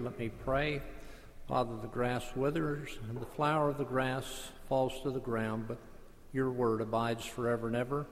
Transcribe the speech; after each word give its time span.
let 0.00 0.18
me 0.18 0.30
pray. 0.44 0.80
Father, 1.46 1.76
the 1.80 1.88
grass 1.88 2.24
withers 2.34 2.98
and 3.08 3.20
the 3.20 3.26
flower 3.26 3.68
of 3.68 3.78
the 3.78 3.84
grass 3.84 4.50
falls 4.68 5.00
to 5.02 5.10
the 5.10 5.20
ground, 5.20 5.66
but 5.68 5.78
your 6.32 6.50
word 6.50 6.80
abides 6.80 7.24
forever 7.26 7.66
and 7.66 7.76
ever. 7.76 8.06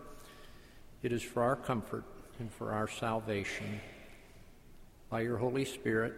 It 1.03 1.13
is 1.13 1.23
for 1.23 1.43
our 1.43 1.57
comfort 1.57 2.05
and 2.39 2.53
for 2.53 2.73
our 2.73 2.89
salvation. 2.89 3.81
By 5.09 5.23
your 5.23 5.39
Holy 5.39 5.65
Spirit, 5.65 6.15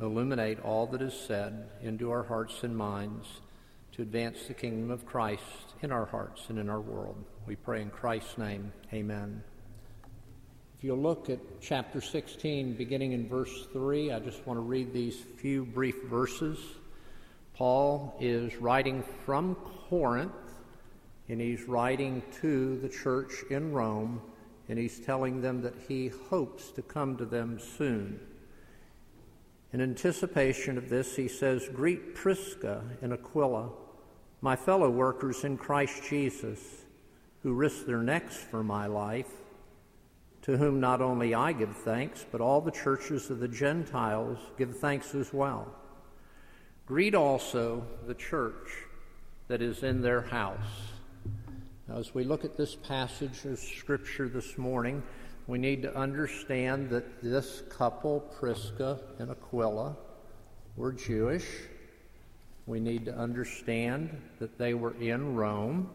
illuminate 0.00 0.60
all 0.60 0.86
that 0.86 1.02
is 1.02 1.14
said 1.14 1.68
into 1.82 2.10
our 2.10 2.22
hearts 2.22 2.62
and 2.62 2.76
minds 2.76 3.26
to 3.92 4.02
advance 4.02 4.46
the 4.46 4.54
kingdom 4.54 4.90
of 4.90 5.04
Christ 5.04 5.42
in 5.82 5.92
our 5.92 6.06
hearts 6.06 6.46
and 6.48 6.58
in 6.58 6.70
our 6.70 6.80
world. 6.80 7.22
We 7.46 7.56
pray 7.56 7.82
in 7.82 7.90
Christ's 7.90 8.38
name. 8.38 8.72
Amen. 8.92 9.42
If 10.78 10.84
you 10.84 10.94
look 10.94 11.28
at 11.28 11.40
chapter 11.60 12.00
16, 12.00 12.74
beginning 12.74 13.10
in 13.10 13.28
verse 13.28 13.66
3, 13.72 14.12
I 14.12 14.20
just 14.20 14.46
want 14.46 14.58
to 14.58 14.60
read 14.60 14.92
these 14.92 15.18
few 15.18 15.64
brief 15.64 16.04
verses. 16.04 16.56
Paul 17.52 18.16
is 18.20 18.54
writing 18.58 19.02
from 19.26 19.56
Corinth, 19.56 20.30
and 21.28 21.40
he's 21.40 21.64
writing 21.64 22.22
to 22.42 22.78
the 22.78 22.88
church 22.88 23.42
in 23.50 23.72
Rome, 23.72 24.22
and 24.68 24.78
he's 24.78 25.00
telling 25.00 25.42
them 25.42 25.62
that 25.62 25.74
he 25.88 26.12
hopes 26.30 26.70
to 26.70 26.82
come 26.82 27.16
to 27.16 27.24
them 27.24 27.58
soon. 27.58 28.20
In 29.72 29.80
anticipation 29.80 30.78
of 30.78 30.88
this, 30.88 31.16
he 31.16 31.26
says, 31.26 31.68
Greet 31.74 32.14
Prisca 32.14 32.84
and 33.02 33.12
Aquila, 33.12 33.70
my 34.42 34.54
fellow 34.54 34.90
workers 34.90 35.42
in 35.42 35.58
Christ 35.58 36.04
Jesus, 36.08 36.60
who 37.42 37.52
risked 37.54 37.88
their 37.88 38.04
necks 38.04 38.36
for 38.36 38.62
my 38.62 38.86
life 38.86 39.26
to 40.48 40.56
whom 40.56 40.80
not 40.80 41.02
only 41.02 41.34
I 41.34 41.52
give 41.52 41.76
thanks, 41.76 42.24
but 42.32 42.40
all 42.40 42.62
the 42.62 42.70
churches 42.70 43.28
of 43.28 43.38
the 43.38 43.48
Gentiles 43.48 44.38
give 44.56 44.78
thanks 44.78 45.14
as 45.14 45.30
well. 45.30 45.70
Greet 46.86 47.14
also 47.14 47.84
the 48.06 48.14
church 48.14 48.86
that 49.48 49.60
is 49.60 49.82
in 49.82 50.00
their 50.00 50.22
house. 50.22 50.94
Now, 51.86 51.98
as 51.98 52.14
we 52.14 52.24
look 52.24 52.46
at 52.46 52.56
this 52.56 52.74
passage 52.74 53.44
of 53.44 53.58
Scripture 53.58 54.26
this 54.26 54.56
morning, 54.56 55.02
we 55.46 55.58
need 55.58 55.82
to 55.82 55.94
understand 55.94 56.88
that 56.88 57.22
this 57.22 57.62
couple, 57.68 58.20
Prisca 58.20 59.00
and 59.18 59.30
Aquila, 59.30 59.98
were 60.76 60.92
Jewish. 60.94 61.46
We 62.64 62.80
need 62.80 63.04
to 63.04 63.14
understand 63.14 64.18
that 64.38 64.56
they 64.56 64.72
were 64.72 64.94
in 64.94 65.34
Rome 65.34 65.90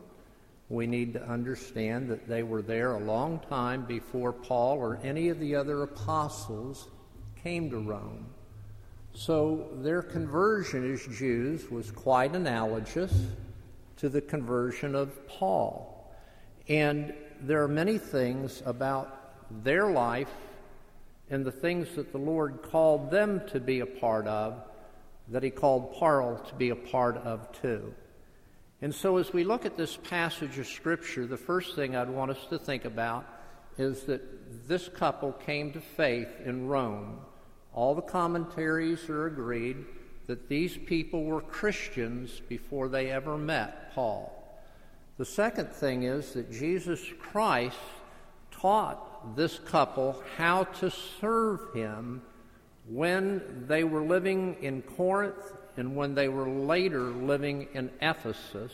we 0.73 0.88
need 0.88 1.13
to 1.13 1.23
understand 1.29 2.09
that 2.09 2.27
they 2.27 2.41
were 2.41 2.63
there 2.63 2.95
a 2.95 2.99
long 2.99 3.39
time 3.47 3.85
before 3.85 4.33
Paul 4.33 4.79
or 4.79 4.99
any 5.03 5.29
of 5.29 5.39
the 5.39 5.55
other 5.55 5.83
apostles 5.83 6.88
came 7.43 7.69
to 7.69 7.77
Rome. 7.77 8.25
So 9.13 9.67
their 9.75 10.01
conversion 10.01 10.91
as 10.91 11.05
Jews 11.16 11.69
was 11.69 11.91
quite 11.91 12.35
analogous 12.35 13.13
to 13.97 14.09
the 14.09 14.19
conversion 14.19 14.95
of 14.95 15.27
Paul. 15.27 16.11
And 16.67 17.13
there 17.39 17.61
are 17.61 17.67
many 17.67 17.99
things 17.99 18.63
about 18.66 19.63
their 19.63 19.91
life 19.91 20.33
and 21.29 21.45
the 21.45 21.51
things 21.51 21.94
that 21.95 22.11
the 22.11 22.17
Lord 22.17 22.63
called 22.63 23.11
them 23.11 23.44
to 23.49 23.59
be 23.59 23.81
a 23.81 23.85
part 23.85 24.25
of 24.25 24.59
that 25.27 25.44
he 25.44 25.51
called 25.51 25.94
Paul 25.94 26.44
to 26.47 26.55
be 26.55 26.71
a 26.71 26.75
part 26.75 27.17
of 27.17 27.51
too. 27.61 27.94
And 28.83 28.93
so, 28.93 29.15
as 29.15 29.31
we 29.31 29.45
look 29.45 29.65
at 29.65 29.77
this 29.77 29.95
passage 29.95 30.59
of 30.59 30.67
Scripture, 30.67 31.25
the 31.25 31.37
first 31.37 31.73
thing 31.73 31.95
I'd 31.95 32.09
want 32.09 32.31
us 32.31 32.45
to 32.49 32.59
think 32.59 32.83
about 32.83 33.25
is 33.77 34.03
that 34.03 34.67
this 34.67 34.89
couple 34.89 35.31
came 35.31 35.71
to 35.71 35.79
faith 35.79 36.27
in 36.43 36.67
Rome. 36.67 37.21
All 37.73 37.95
the 37.95 38.01
commentaries 38.01 39.07
are 39.07 39.27
agreed 39.27 39.85
that 40.27 40.49
these 40.49 40.75
people 40.75 41.23
were 41.23 41.39
Christians 41.39 42.41
before 42.49 42.89
they 42.89 43.09
ever 43.09 43.37
met 43.37 43.95
Paul. 43.95 44.61
The 45.17 45.23
second 45.23 45.69
thing 45.69 46.03
is 46.03 46.33
that 46.33 46.51
Jesus 46.51 47.01
Christ 47.22 47.77
taught 48.51 49.38
this 49.38 49.59
couple 49.59 50.22
how 50.35 50.66
to 50.66 50.91
serve 51.22 51.73
him 51.73 52.22
when 52.89 53.63
they 53.66 53.85
were 53.85 54.03
living 54.03 54.57
in 54.59 54.81
Corinth 54.81 55.53
and 55.78 55.95
when 55.95 56.16
they 56.16 56.29
were 56.29 56.47
later 56.47 57.01
living 57.01 57.67
in 57.73 57.89
Ephesus, 58.01 58.72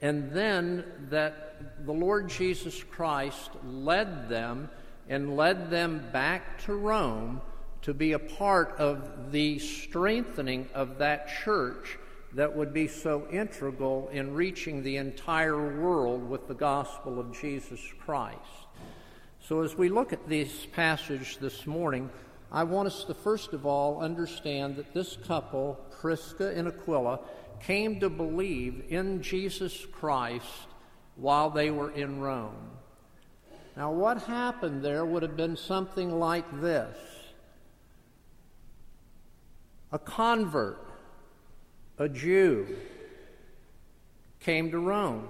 and 0.00 0.32
then 0.32 0.84
that 1.10 1.84
the 1.86 1.92
Lord 1.92 2.28
Jesus 2.28 2.82
Christ 2.82 3.50
led 3.64 4.28
them 4.28 4.68
and 5.08 5.36
led 5.36 5.70
them 5.70 6.02
back 6.12 6.60
to 6.64 6.74
Rome 6.74 7.40
to 7.82 7.92
be 7.92 8.12
a 8.12 8.18
part 8.18 8.76
of 8.78 9.32
the 9.32 9.58
strengthening 9.58 10.68
of 10.74 10.98
that 10.98 11.28
church 11.44 11.98
that 12.34 12.56
would 12.56 12.72
be 12.72 12.88
so 12.88 13.26
integral 13.30 14.08
in 14.12 14.34
reaching 14.34 14.82
the 14.82 14.96
entire 14.96 15.80
world 15.80 16.28
with 16.28 16.48
the 16.48 16.54
gospel 16.54 17.20
of 17.20 17.38
Jesus 17.38 17.80
Christ. 18.04 18.38
So, 19.40 19.62
as 19.62 19.76
we 19.76 19.88
look 19.88 20.12
at 20.12 20.28
this 20.28 20.66
passage 20.66 21.38
this 21.38 21.66
morning, 21.66 22.08
I 22.54 22.64
want 22.64 22.86
us 22.86 23.04
to 23.04 23.14
first 23.14 23.54
of 23.54 23.64
all 23.64 24.02
understand 24.02 24.76
that 24.76 24.92
this 24.92 25.16
couple, 25.26 25.80
Prisca 25.90 26.52
and 26.54 26.68
Aquila, 26.68 27.20
came 27.60 27.98
to 28.00 28.10
believe 28.10 28.84
in 28.90 29.22
Jesus 29.22 29.86
Christ 29.90 30.46
while 31.16 31.48
they 31.48 31.70
were 31.70 31.90
in 31.90 32.20
Rome. 32.20 32.72
Now, 33.74 33.90
what 33.90 34.24
happened 34.24 34.84
there 34.84 35.06
would 35.06 35.22
have 35.22 35.36
been 35.36 35.56
something 35.56 36.18
like 36.18 36.60
this 36.60 36.96
a 39.90 39.98
convert, 39.98 40.86
a 41.96 42.08
Jew, 42.08 42.66
came 44.40 44.70
to 44.72 44.78
Rome 44.78 45.26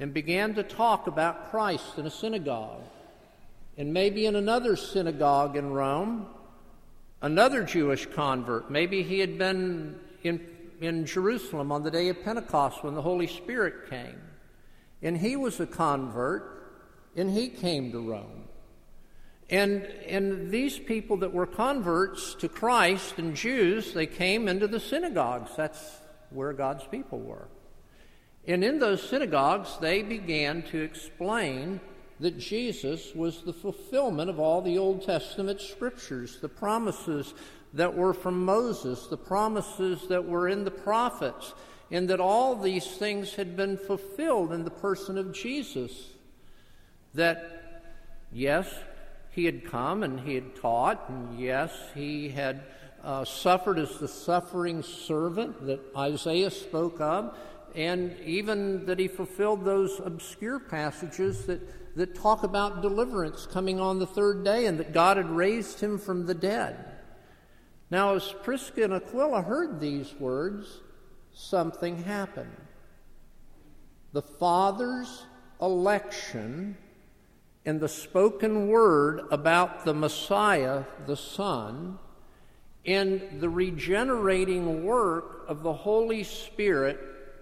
and 0.00 0.12
began 0.12 0.54
to 0.54 0.64
talk 0.64 1.06
about 1.06 1.50
Christ 1.50 1.96
in 1.96 2.06
a 2.06 2.10
synagogue 2.10 2.82
and 3.78 3.94
maybe 3.94 4.26
in 4.26 4.34
another 4.34 4.74
synagogue 4.74 5.56
in 5.56 5.70
Rome, 5.70 6.26
another 7.22 7.62
Jewish 7.62 8.06
convert. 8.06 8.70
Maybe 8.70 9.04
he 9.04 9.20
had 9.20 9.38
been 9.38 10.00
in, 10.24 10.44
in 10.80 11.06
Jerusalem 11.06 11.70
on 11.70 11.84
the 11.84 11.90
day 11.90 12.08
of 12.08 12.22
Pentecost 12.24 12.82
when 12.82 12.96
the 12.96 13.02
Holy 13.02 13.28
Spirit 13.28 13.88
came. 13.88 14.20
And 15.00 15.16
he 15.16 15.36
was 15.36 15.60
a 15.60 15.66
convert, 15.66 16.72
and 17.16 17.30
he 17.30 17.48
came 17.48 17.92
to 17.92 18.00
Rome. 18.00 18.48
And, 19.48 19.84
and 20.08 20.50
these 20.50 20.76
people 20.76 21.18
that 21.18 21.32
were 21.32 21.46
converts 21.46 22.34
to 22.40 22.48
Christ 22.48 23.14
and 23.18 23.36
Jews, 23.36 23.94
they 23.94 24.06
came 24.06 24.48
into 24.48 24.66
the 24.66 24.80
synagogues. 24.80 25.52
That's 25.56 26.00
where 26.30 26.52
God's 26.52 26.84
people 26.84 27.20
were. 27.20 27.46
And 28.44 28.64
in 28.64 28.80
those 28.80 29.08
synagogues, 29.08 29.78
they 29.80 30.02
began 30.02 30.62
to 30.64 30.80
explain 30.80 31.80
that 32.20 32.38
Jesus 32.38 33.14
was 33.14 33.42
the 33.42 33.52
fulfillment 33.52 34.28
of 34.28 34.40
all 34.40 34.60
the 34.60 34.78
Old 34.78 35.04
Testament 35.04 35.60
scriptures, 35.60 36.38
the 36.40 36.48
promises 36.48 37.34
that 37.74 37.94
were 37.94 38.14
from 38.14 38.44
Moses, 38.44 39.06
the 39.06 39.16
promises 39.16 40.06
that 40.08 40.24
were 40.24 40.48
in 40.48 40.64
the 40.64 40.70
prophets, 40.70 41.54
and 41.90 42.08
that 42.10 42.20
all 42.20 42.56
these 42.56 42.86
things 42.86 43.34
had 43.34 43.56
been 43.56 43.76
fulfilled 43.76 44.52
in 44.52 44.64
the 44.64 44.70
person 44.70 45.16
of 45.16 45.32
Jesus. 45.32 46.10
That, 47.14 47.82
yes, 48.32 48.68
he 49.30 49.44
had 49.44 49.64
come 49.66 50.02
and 50.02 50.20
he 50.20 50.34
had 50.34 50.56
taught, 50.56 51.08
and 51.08 51.38
yes, 51.38 51.72
he 51.94 52.28
had 52.28 52.62
uh, 53.04 53.24
suffered 53.24 53.78
as 53.78 53.98
the 53.98 54.08
suffering 54.08 54.82
servant 54.82 55.64
that 55.66 55.80
Isaiah 55.96 56.50
spoke 56.50 57.00
of, 57.00 57.36
and 57.74 58.18
even 58.24 58.86
that 58.86 58.98
he 58.98 59.08
fulfilled 59.08 59.64
those 59.64 60.00
obscure 60.04 60.58
passages 60.58 61.46
that 61.46 61.87
that 61.98 62.14
talk 62.14 62.44
about 62.44 62.80
deliverance 62.80 63.44
coming 63.44 63.80
on 63.80 63.98
the 63.98 64.06
third 64.06 64.44
day 64.44 64.66
and 64.66 64.78
that 64.78 64.92
God 64.92 65.16
had 65.16 65.28
raised 65.28 65.80
him 65.80 65.98
from 65.98 66.26
the 66.26 66.34
dead. 66.34 66.76
Now, 67.90 68.14
as 68.14 68.32
Prisca 68.44 68.84
and 68.84 68.92
Aquila 68.92 69.42
heard 69.42 69.80
these 69.80 70.14
words, 70.20 70.80
something 71.34 72.04
happened. 72.04 72.54
The 74.12 74.22
Father's 74.22 75.26
election 75.60 76.76
and 77.66 77.80
the 77.80 77.88
spoken 77.88 78.68
word 78.68 79.22
about 79.32 79.84
the 79.84 79.94
Messiah, 79.94 80.84
the 81.04 81.16
Son, 81.16 81.98
and 82.86 83.40
the 83.40 83.48
regenerating 83.48 84.84
work 84.84 85.46
of 85.48 85.64
the 85.64 85.72
Holy 85.72 86.22
Spirit 86.22 87.00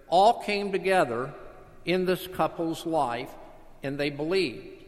all 0.08 0.42
came 0.42 0.72
together 0.72 1.34
in 1.84 2.06
this 2.06 2.26
couple's 2.26 2.86
life 2.86 3.28
and 3.82 3.98
they 3.98 4.10
believed. 4.10 4.84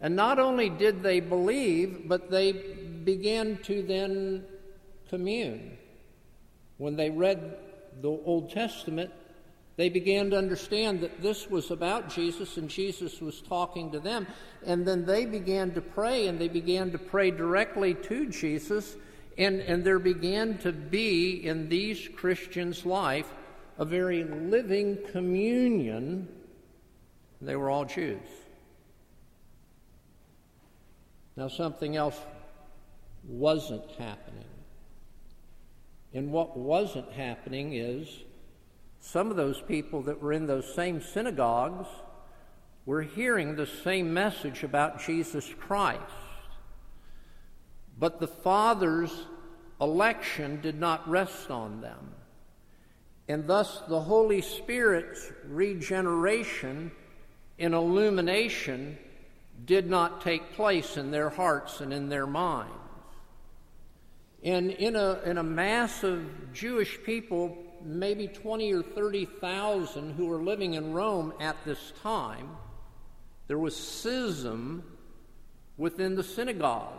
And 0.00 0.16
not 0.16 0.38
only 0.38 0.68
did 0.68 1.02
they 1.02 1.20
believe, 1.20 2.08
but 2.08 2.30
they 2.30 2.52
began 2.52 3.58
to 3.64 3.82
then 3.82 4.44
commune. 5.08 5.78
When 6.78 6.96
they 6.96 7.10
read 7.10 7.56
the 8.02 8.08
Old 8.08 8.50
Testament, 8.50 9.10
they 9.76 9.88
began 9.88 10.30
to 10.30 10.38
understand 10.38 11.00
that 11.00 11.20
this 11.20 11.50
was 11.50 11.70
about 11.70 12.08
Jesus 12.08 12.56
and 12.56 12.68
Jesus 12.68 13.20
was 13.20 13.40
talking 13.40 13.90
to 13.90 14.00
them. 14.00 14.26
And 14.64 14.86
then 14.86 15.04
they 15.04 15.26
began 15.26 15.72
to 15.72 15.80
pray, 15.80 16.28
and 16.28 16.38
they 16.38 16.48
began 16.48 16.92
to 16.92 16.98
pray 16.98 17.30
directly 17.30 17.94
to 17.94 18.26
Jesus. 18.26 18.96
And, 19.36 19.60
and 19.60 19.84
there 19.84 19.98
began 19.98 20.58
to 20.58 20.72
be 20.72 21.44
in 21.44 21.68
these 21.68 22.08
Christians' 22.14 22.86
life 22.86 23.30
a 23.78 23.84
very 23.84 24.24
living 24.24 24.98
communion. 25.10 26.28
They 27.44 27.56
were 27.56 27.70
all 27.70 27.84
Jews. 27.84 28.20
Now, 31.36 31.48
something 31.48 31.96
else 31.96 32.18
wasn't 33.26 33.90
happening. 33.98 34.44
And 36.12 36.30
what 36.30 36.56
wasn't 36.56 37.10
happening 37.12 37.74
is 37.74 38.08
some 39.00 39.30
of 39.30 39.36
those 39.36 39.60
people 39.60 40.02
that 40.02 40.22
were 40.22 40.32
in 40.32 40.46
those 40.46 40.74
same 40.74 41.00
synagogues 41.00 41.88
were 42.86 43.02
hearing 43.02 43.56
the 43.56 43.66
same 43.66 44.14
message 44.14 44.62
about 44.62 45.00
Jesus 45.00 45.50
Christ. 45.58 46.00
But 47.98 48.20
the 48.20 48.28
Father's 48.28 49.26
election 49.80 50.60
did 50.60 50.78
not 50.78 51.08
rest 51.08 51.50
on 51.50 51.80
them. 51.80 52.14
And 53.26 53.46
thus, 53.46 53.82
the 53.88 54.00
Holy 54.00 54.42
Spirit's 54.42 55.32
regeneration 55.46 56.92
and 57.58 57.74
illumination 57.74 58.98
did 59.64 59.88
not 59.88 60.20
take 60.20 60.52
place 60.54 60.96
in 60.96 61.10
their 61.10 61.30
hearts 61.30 61.80
and 61.80 61.92
in 61.92 62.08
their 62.08 62.26
minds. 62.26 62.72
And 64.42 64.70
in 64.72 64.94
a, 64.94 65.20
in 65.24 65.38
a 65.38 65.42
mass 65.42 66.04
of 66.04 66.52
Jewish 66.52 67.02
people, 67.02 67.56
maybe 67.82 68.28
20 68.28 68.74
or 68.74 68.82
30,000 68.82 70.14
who 70.14 70.26
were 70.26 70.42
living 70.42 70.74
in 70.74 70.92
Rome 70.92 71.32
at 71.40 71.56
this 71.64 71.92
time, 72.02 72.50
there 73.46 73.58
was 73.58 73.74
schism 73.74 74.84
within 75.78 76.14
the 76.14 76.22
synagogue. 76.22 76.92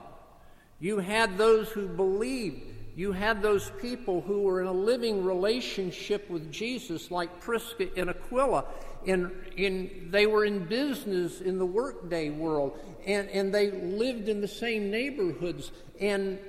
You 0.79 0.99
had 0.99 1.37
those 1.37 1.69
who 1.69 1.87
believed. 1.87 2.74
You 2.95 3.11
had 3.11 3.41
those 3.41 3.71
people 3.81 4.21
who 4.21 4.43
were 4.43 4.61
in 4.61 4.67
a 4.67 4.71
living 4.71 5.25
relationship 5.25 6.29
with 6.29 6.49
Jesus, 6.49 7.11
like 7.11 7.41
Prisca 7.41 7.89
and 7.97 8.09
Aquila. 8.09 8.65
In, 9.05 9.31
in, 9.57 10.07
they 10.11 10.25
were 10.25 10.45
in 10.45 10.65
business 10.65 11.41
in 11.41 11.59
the 11.59 11.65
workday 11.65 12.29
world, 12.29 12.79
and, 13.05 13.29
and 13.29 13.53
they 13.53 13.69
lived 13.69 14.29
in 14.29 14.39
the 14.39 14.47
same 14.47 14.89
neighborhoods. 14.89 15.71
And 15.99 16.39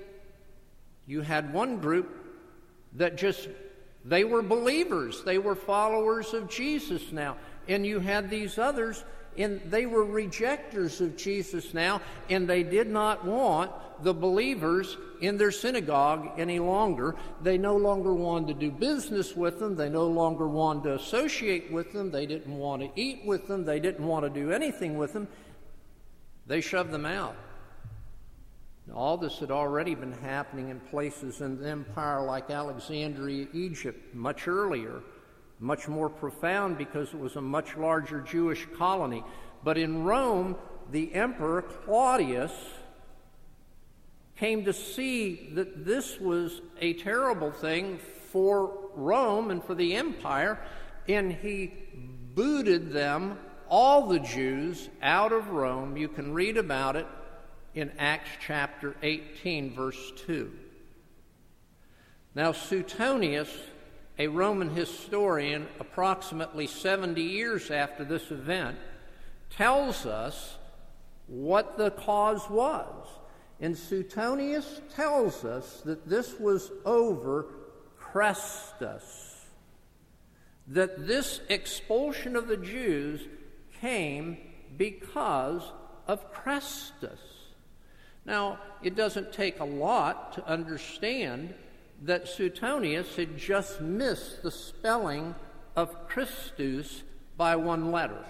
you 1.06 1.20
had 1.20 1.52
one 1.52 1.78
group 1.78 2.14
that 2.94 3.16
just, 3.16 3.48
they 4.04 4.22
were 4.22 4.42
believers, 4.42 5.22
they 5.24 5.38
were 5.38 5.56
followers 5.56 6.32
of 6.32 6.48
Jesus 6.48 7.10
now. 7.10 7.36
And 7.68 7.84
you 7.84 7.98
had 7.98 8.30
these 8.30 8.56
others 8.56 9.04
and 9.38 9.60
they 9.66 9.86
were 9.86 10.04
rejectors 10.04 11.00
of 11.00 11.16
Jesus 11.16 11.74
now, 11.74 12.00
and 12.28 12.48
they 12.48 12.62
did 12.62 12.88
not 12.88 13.24
want 13.24 13.70
the 14.02 14.14
believers 14.14 14.96
in 15.20 15.38
their 15.38 15.50
synagogue 15.50 16.28
any 16.38 16.58
longer. 16.58 17.16
They 17.42 17.58
no 17.58 17.76
longer 17.76 18.12
wanted 18.12 18.48
to 18.48 18.54
do 18.54 18.70
business 18.70 19.34
with 19.34 19.58
them. 19.58 19.76
They 19.76 19.88
no 19.88 20.06
longer 20.06 20.46
wanted 20.46 20.84
to 20.84 20.94
associate 20.96 21.72
with 21.72 21.92
them. 21.92 22.10
They 22.10 22.26
didn't 22.26 22.56
want 22.56 22.82
to 22.82 23.00
eat 23.00 23.24
with 23.24 23.48
them. 23.48 23.64
They 23.64 23.80
didn't 23.80 24.06
want 24.06 24.24
to 24.24 24.30
do 24.30 24.52
anything 24.52 24.98
with 24.98 25.12
them. 25.12 25.28
They 26.46 26.60
shoved 26.60 26.90
them 26.90 27.06
out. 27.06 27.36
All 28.94 29.16
this 29.16 29.38
had 29.38 29.50
already 29.50 29.94
been 29.94 30.12
happening 30.12 30.68
in 30.68 30.78
places 30.78 31.40
in 31.40 31.60
the 31.60 31.68
empire 31.68 32.22
like 32.22 32.50
Alexandria, 32.50 33.48
Egypt, 33.52 34.14
much 34.14 34.46
earlier 34.46 35.02
much 35.58 35.88
more 35.88 36.08
profound 36.08 36.78
because 36.78 37.14
it 37.14 37.18
was 37.18 37.36
a 37.36 37.40
much 37.40 37.76
larger 37.76 38.20
Jewish 38.20 38.66
colony. 38.76 39.24
But 39.64 39.78
in 39.78 40.04
Rome, 40.04 40.56
the 40.90 41.14
emperor 41.14 41.62
Claudius 41.62 42.52
came 44.36 44.64
to 44.64 44.72
see 44.72 45.50
that 45.54 45.84
this 45.84 46.20
was 46.20 46.60
a 46.80 46.92
terrible 46.94 47.50
thing 47.50 47.98
for 48.30 48.70
Rome 48.94 49.50
and 49.50 49.64
for 49.64 49.74
the 49.74 49.94
empire, 49.94 50.58
and 51.08 51.32
he 51.32 51.72
booted 52.34 52.92
them, 52.92 53.38
all 53.68 54.08
the 54.08 54.18
Jews, 54.18 54.90
out 55.02 55.32
of 55.32 55.48
Rome. 55.48 55.96
You 55.96 56.08
can 56.08 56.34
read 56.34 56.56
about 56.58 56.96
it 56.96 57.06
in 57.74 57.92
Acts 57.98 58.30
chapter 58.40 58.94
18, 59.02 59.74
verse 59.74 60.12
2. 60.26 60.52
Now, 62.34 62.52
Suetonius 62.52 63.48
a 64.18 64.28
Roman 64.28 64.70
historian, 64.70 65.68
approximately 65.78 66.66
70 66.66 67.20
years 67.20 67.70
after 67.70 68.04
this 68.04 68.30
event, 68.30 68.78
tells 69.50 70.06
us 70.06 70.56
what 71.26 71.76
the 71.76 71.90
cause 71.90 72.48
was. 72.48 73.06
And 73.60 73.76
Suetonius 73.76 74.80
tells 74.94 75.44
us 75.44 75.82
that 75.84 76.08
this 76.08 76.38
was 76.38 76.70
over 76.84 77.46
Chrestus, 78.00 79.34
that 80.68 81.06
this 81.06 81.40
expulsion 81.48 82.36
of 82.36 82.48
the 82.48 82.56
Jews 82.56 83.20
came 83.80 84.38
because 84.76 85.62
of 86.06 86.32
Chrestus. 86.32 87.20
Now, 88.24 88.58
it 88.82 88.94
doesn't 88.94 89.32
take 89.32 89.60
a 89.60 89.64
lot 89.64 90.32
to 90.34 90.46
understand 90.46 91.54
that 92.02 92.28
Suetonius 92.28 93.16
had 93.16 93.36
just 93.36 93.80
missed 93.80 94.42
the 94.42 94.50
spelling 94.50 95.34
of 95.74 96.08
Christus 96.08 97.02
by 97.36 97.56
one 97.56 97.92
letter. 97.92 98.24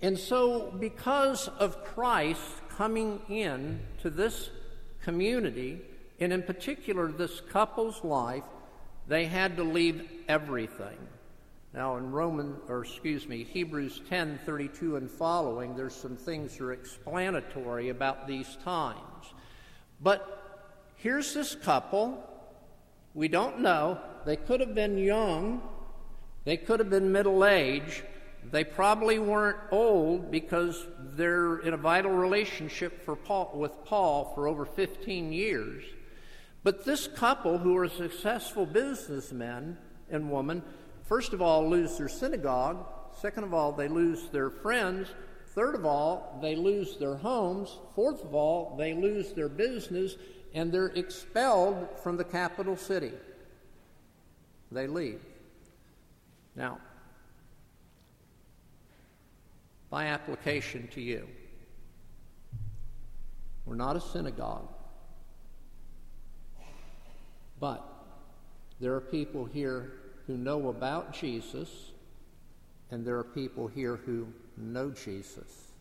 And 0.00 0.18
so, 0.18 0.72
because 0.78 1.48
of 1.48 1.84
Christ 1.84 2.40
coming 2.76 3.22
in 3.28 3.80
to 4.02 4.10
this 4.10 4.50
community, 5.02 5.80
and 6.18 6.32
in 6.32 6.42
particular 6.42 7.10
this 7.10 7.40
couple's 7.40 8.02
life, 8.02 8.44
they 9.06 9.26
had 9.26 9.56
to 9.56 9.62
leave 9.62 10.08
everything. 10.28 10.98
Now, 11.74 11.96
in 11.96 12.10
Roman, 12.10 12.56
or 12.68 12.84
excuse 12.84 13.26
me, 13.26 13.44
Hebrews 13.44 14.02
10 14.08 14.40
32 14.44 14.96
and 14.96 15.10
following, 15.10 15.74
there's 15.74 15.94
some 15.94 16.16
things 16.16 16.56
that 16.56 16.64
are 16.64 16.72
explanatory 16.72 17.88
about 17.88 18.26
these 18.26 18.58
times. 18.64 18.98
But 20.00 20.60
here's 20.96 21.32
this 21.32 21.54
couple 21.54 22.22
we 23.14 23.28
don't 23.28 23.60
know. 23.60 24.00
They 24.24 24.36
could 24.36 24.60
have 24.60 24.74
been 24.74 24.98
young, 24.98 25.62
they 26.44 26.56
could 26.56 26.80
have 26.80 26.90
been 26.90 27.12
middle 27.12 27.44
aged. 27.44 28.02
They 28.50 28.64
probably 28.64 29.20
weren't 29.20 29.58
old 29.70 30.32
because 30.32 30.86
they're 30.98 31.58
in 31.58 31.74
a 31.74 31.76
vital 31.76 32.10
relationship 32.10 33.04
for 33.04 33.14
Paul, 33.14 33.52
with 33.54 33.84
Paul 33.84 34.32
for 34.34 34.48
over 34.48 34.64
15 34.64 35.32
years. 35.32 35.84
But 36.64 36.84
this 36.84 37.06
couple, 37.06 37.58
who 37.58 37.76
are 37.76 37.88
successful 37.88 38.66
businessmen 38.66 39.78
and 40.10 40.30
women, 40.30 40.62
first 41.04 41.32
of 41.32 41.40
all, 41.40 41.68
lose 41.68 41.96
their 41.98 42.08
synagogue. 42.08 42.84
Second 43.20 43.44
of 43.44 43.54
all, 43.54 43.72
they 43.72 43.88
lose 43.88 44.28
their 44.30 44.50
friends. 44.50 45.08
Third 45.54 45.74
of 45.74 45.84
all, 45.84 46.38
they 46.42 46.56
lose 46.56 46.96
their 46.96 47.16
homes. 47.16 47.78
Fourth 47.94 48.24
of 48.24 48.34
all, 48.34 48.74
they 48.76 48.94
lose 48.94 49.32
their 49.32 49.48
business 49.48 50.16
and 50.54 50.70
they're 50.70 50.88
expelled 50.88 51.88
from 52.02 52.16
the 52.16 52.24
capital 52.24 52.76
city. 52.76 53.12
They 54.70 54.86
leave. 54.86 55.20
Now, 56.54 56.78
by 59.90 60.06
application 60.06 60.88
to 60.92 61.00
you, 61.00 61.28
we're 63.64 63.74
not 63.74 63.96
a 63.96 64.00
synagogue, 64.00 64.68
but 67.60 67.86
there 68.80 68.94
are 68.94 69.00
people 69.00 69.44
here 69.44 69.92
who 70.26 70.36
know 70.36 70.68
about 70.68 71.12
Jesus, 71.12 71.92
and 72.90 73.04
there 73.04 73.18
are 73.18 73.24
people 73.24 73.66
here 73.68 73.96
who 73.96 74.26
know 74.56 74.90
Jesus. 74.90 75.71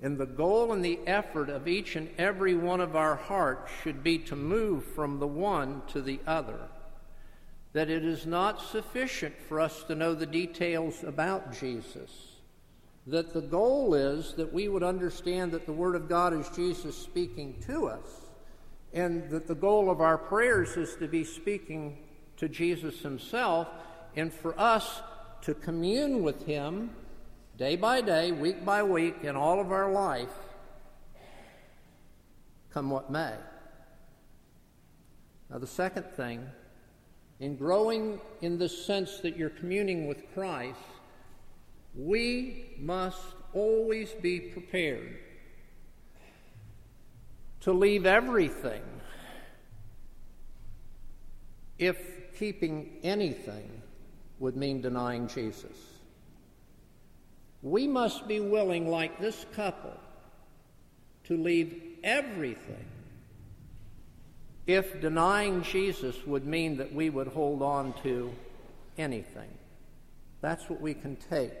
And 0.00 0.16
the 0.16 0.26
goal 0.26 0.72
and 0.72 0.84
the 0.84 1.00
effort 1.06 1.48
of 1.48 1.66
each 1.66 1.96
and 1.96 2.08
every 2.18 2.54
one 2.54 2.80
of 2.80 2.94
our 2.94 3.16
hearts 3.16 3.72
should 3.82 4.04
be 4.04 4.18
to 4.20 4.36
move 4.36 4.84
from 4.84 5.18
the 5.18 5.26
one 5.26 5.82
to 5.88 6.00
the 6.00 6.20
other. 6.26 6.60
That 7.72 7.90
it 7.90 8.04
is 8.04 8.24
not 8.24 8.62
sufficient 8.62 9.34
for 9.48 9.60
us 9.60 9.82
to 9.84 9.96
know 9.96 10.14
the 10.14 10.26
details 10.26 11.02
about 11.02 11.58
Jesus. 11.58 12.10
That 13.08 13.32
the 13.32 13.40
goal 13.40 13.94
is 13.94 14.34
that 14.34 14.52
we 14.52 14.68
would 14.68 14.84
understand 14.84 15.50
that 15.52 15.66
the 15.66 15.72
Word 15.72 15.96
of 15.96 16.08
God 16.08 16.32
is 16.32 16.48
Jesus 16.50 16.96
speaking 16.96 17.60
to 17.66 17.88
us, 17.88 18.06
and 18.92 19.28
that 19.30 19.48
the 19.48 19.54
goal 19.54 19.90
of 19.90 20.00
our 20.00 20.18
prayers 20.18 20.76
is 20.76 20.94
to 20.96 21.08
be 21.08 21.24
speaking 21.24 21.98
to 22.36 22.48
Jesus 22.48 23.00
Himself, 23.00 23.66
and 24.14 24.32
for 24.32 24.58
us 24.58 25.02
to 25.42 25.54
commune 25.54 26.22
with 26.22 26.46
Him 26.46 26.90
day 27.58 27.74
by 27.74 28.00
day, 28.00 28.30
week 28.30 28.64
by 28.64 28.84
week, 28.84 29.24
in 29.24 29.34
all 29.34 29.60
of 29.60 29.72
our 29.72 29.90
life, 29.90 30.32
come 32.72 32.88
what 32.88 33.10
may. 33.10 33.34
Now, 35.50 35.58
the 35.58 35.66
second 35.66 36.04
thing, 36.16 36.46
in 37.40 37.56
growing 37.56 38.20
in 38.42 38.58
the 38.58 38.68
sense 38.68 39.18
that 39.20 39.36
you're 39.36 39.50
communing 39.50 40.06
with 40.06 40.22
Christ, 40.34 40.78
we 41.96 42.76
must 42.78 43.22
always 43.52 44.12
be 44.12 44.38
prepared 44.38 45.18
to 47.62 47.72
leave 47.72 48.06
everything 48.06 48.82
if 51.76 51.98
keeping 52.38 52.98
anything 53.02 53.82
would 54.38 54.56
mean 54.56 54.80
denying 54.80 55.26
Jesus. 55.26 55.87
We 57.62 57.86
must 57.86 58.28
be 58.28 58.40
willing, 58.40 58.88
like 58.88 59.20
this 59.20 59.44
couple, 59.54 59.94
to 61.24 61.36
leave 61.36 61.82
everything 62.04 62.84
if 64.66 65.00
denying 65.00 65.62
Jesus 65.62 66.26
would 66.26 66.46
mean 66.46 66.76
that 66.76 66.92
we 66.92 67.08
would 67.08 67.28
hold 67.28 67.62
on 67.62 67.94
to 68.02 68.30
anything. 68.98 69.48
That's 70.40 70.68
what 70.68 70.80
we 70.80 70.94
can 70.94 71.16
take 71.30 71.52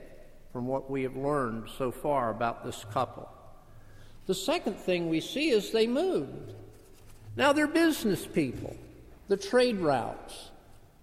from 0.52 0.66
what 0.66 0.90
we 0.90 1.02
have 1.02 1.16
learned 1.16 1.68
so 1.78 1.90
far 1.90 2.30
about 2.30 2.64
this 2.64 2.84
couple. 2.92 3.28
The 4.26 4.34
second 4.34 4.76
thing 4.76 5.08
we 5.08 5.20
see 5.20 5.50
is 5.50 5.70
they 5.70 5.86
moved. 5.86 6.52
Now 7.34 7.52
they're 7.52 7.66
business 7.66 8.26
people, 8.26 8.76
the 9.28 9.36
trade 9.36 9.78
routes. 9.78 10.50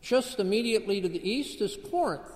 Just 0.01 0.39
immediately 0.39 1.01
to 1.01 1.09
the 1.09 1.27
east 1.27 1.59
is 1.61 1.77
Corinth. 1.89 2.31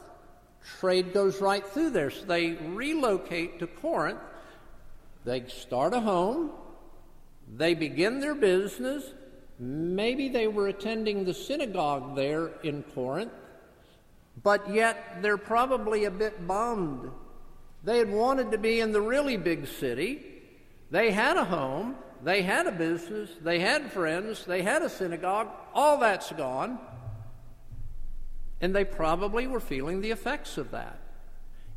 Trade 0.80 1.14
goes 1.14 1.42
right 1.42 1.66
through 1.66 1.92
there. 1.92 2.12
So 2.12 2.26
they 2.26 2.52
relocate 2.52 3.60
to 3.60 3.68
Corinth. 3.68 4.20
They 5.26 5.46
start 5.48 5.94
a 5.94 6.00
home. 6.00 6.52
They 7.56 7.74
begin 7.74 8.20
their 8.20 8.36
business. 8.36 9.04
Maybe 9.60 10.30
they 10.30 10.48
were 10.48 10.68
attending 10.68 11.26
the 11.26 11.34
synagogue 11.34 12.16
there 12.16 12.52
in 12.64 12.84
Corinth, 12.96 13.34
but 14.42 14.74
yet 14.74 15.22
they're 15.22 15.38
probably 15.38 16.06
a 16.06 16.12
bit 16.12 16.48
bummed. 16.48 17.12
They 17.84 17.98
had 17.98 18.10
wanted 18.10 18.52
to 18.52 18.58
be 18.58 18.80
in 18.80 18.94
the 18.94 19.02
really 19.02 19.36
big 19.36 19.68
city. 19.68 20.26
They 20.92 21.12
had 21.12 21.36
a 21.36 21.44
home, 21.44 21.96
they 22.24 22.42
had 22.42 22.68
a 22.68 22.72
business, 22.72 23.32
they 23.42 23.60
had 23.60 23.92
friends, 23.92 24.46
they 24.46 24.62
had 24.62 24.82
a 24.82 24.90
synagogue. 24.90 25.50
All 25.74 25.98
that's 25.98 26.32
gone. 26.32 26.80
And 28.62 28.76
they 28.76 28.84
probably 28.84 29.48
were 29.48 29.60
feeling 29.60 30.02
the 30.02 30.12
effects 30.12 30.58
of 30.58 30.72
that. 30.72 31.00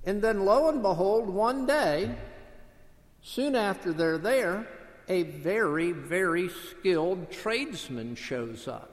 And 0.05 0.21
then, 0.21 0.45
lo 0.45 0.69
and 0.69 0.83
behold, 0.83 1.29
one 1.29 1.67
day, 1.67 2.15
soon 3.23 3.55
after 3.55 3.93
they're 3.93 4.19
there, 4.19 4.67
a 5.09 5.23
very, 5.23 5.93
very 5.93 6.49
skilled 6.49 7.31
tradesman 7.31 8.17
shows 8.17 8.67
up. 8.67 8.93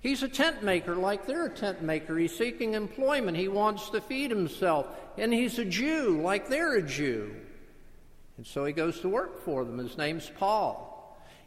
He's 0.00 0.22
a 0.22 0.28
tent 0.28 0.62
maker 0.62 0.94
like 0.94 1.26
they're 1.26 1.46
a 1.46 1.50
tent 1.50 1.82
maker. 1.82 2.16
He's 2.16 2.36
seeking 2.36 2.74
employment. 2.74 3.36
He 3.36 3.48
wants 3.48 3.90
to 3.90 4.00
feed 4.00 4.30
himself. 4.30 4.86
And 5.18 5.32
he's 5.32 5.58
a 5.58 5.64
Jew 5.64 6.20
like 6.22 6.48
they're 6.48 6.76
a 6.76 6.82
Jew. 6.82 7.34
And 8.38 8.46
so 8.46 8.64
he 8.64 8.72
goes 8.72 9.00
to 9.00 9.08
work 9.08 9.44
for 9.44 9.64
them. 9.64 9.76
His 9.76 9.98
name's 9.98 10.30
Paul. 10.38 10.86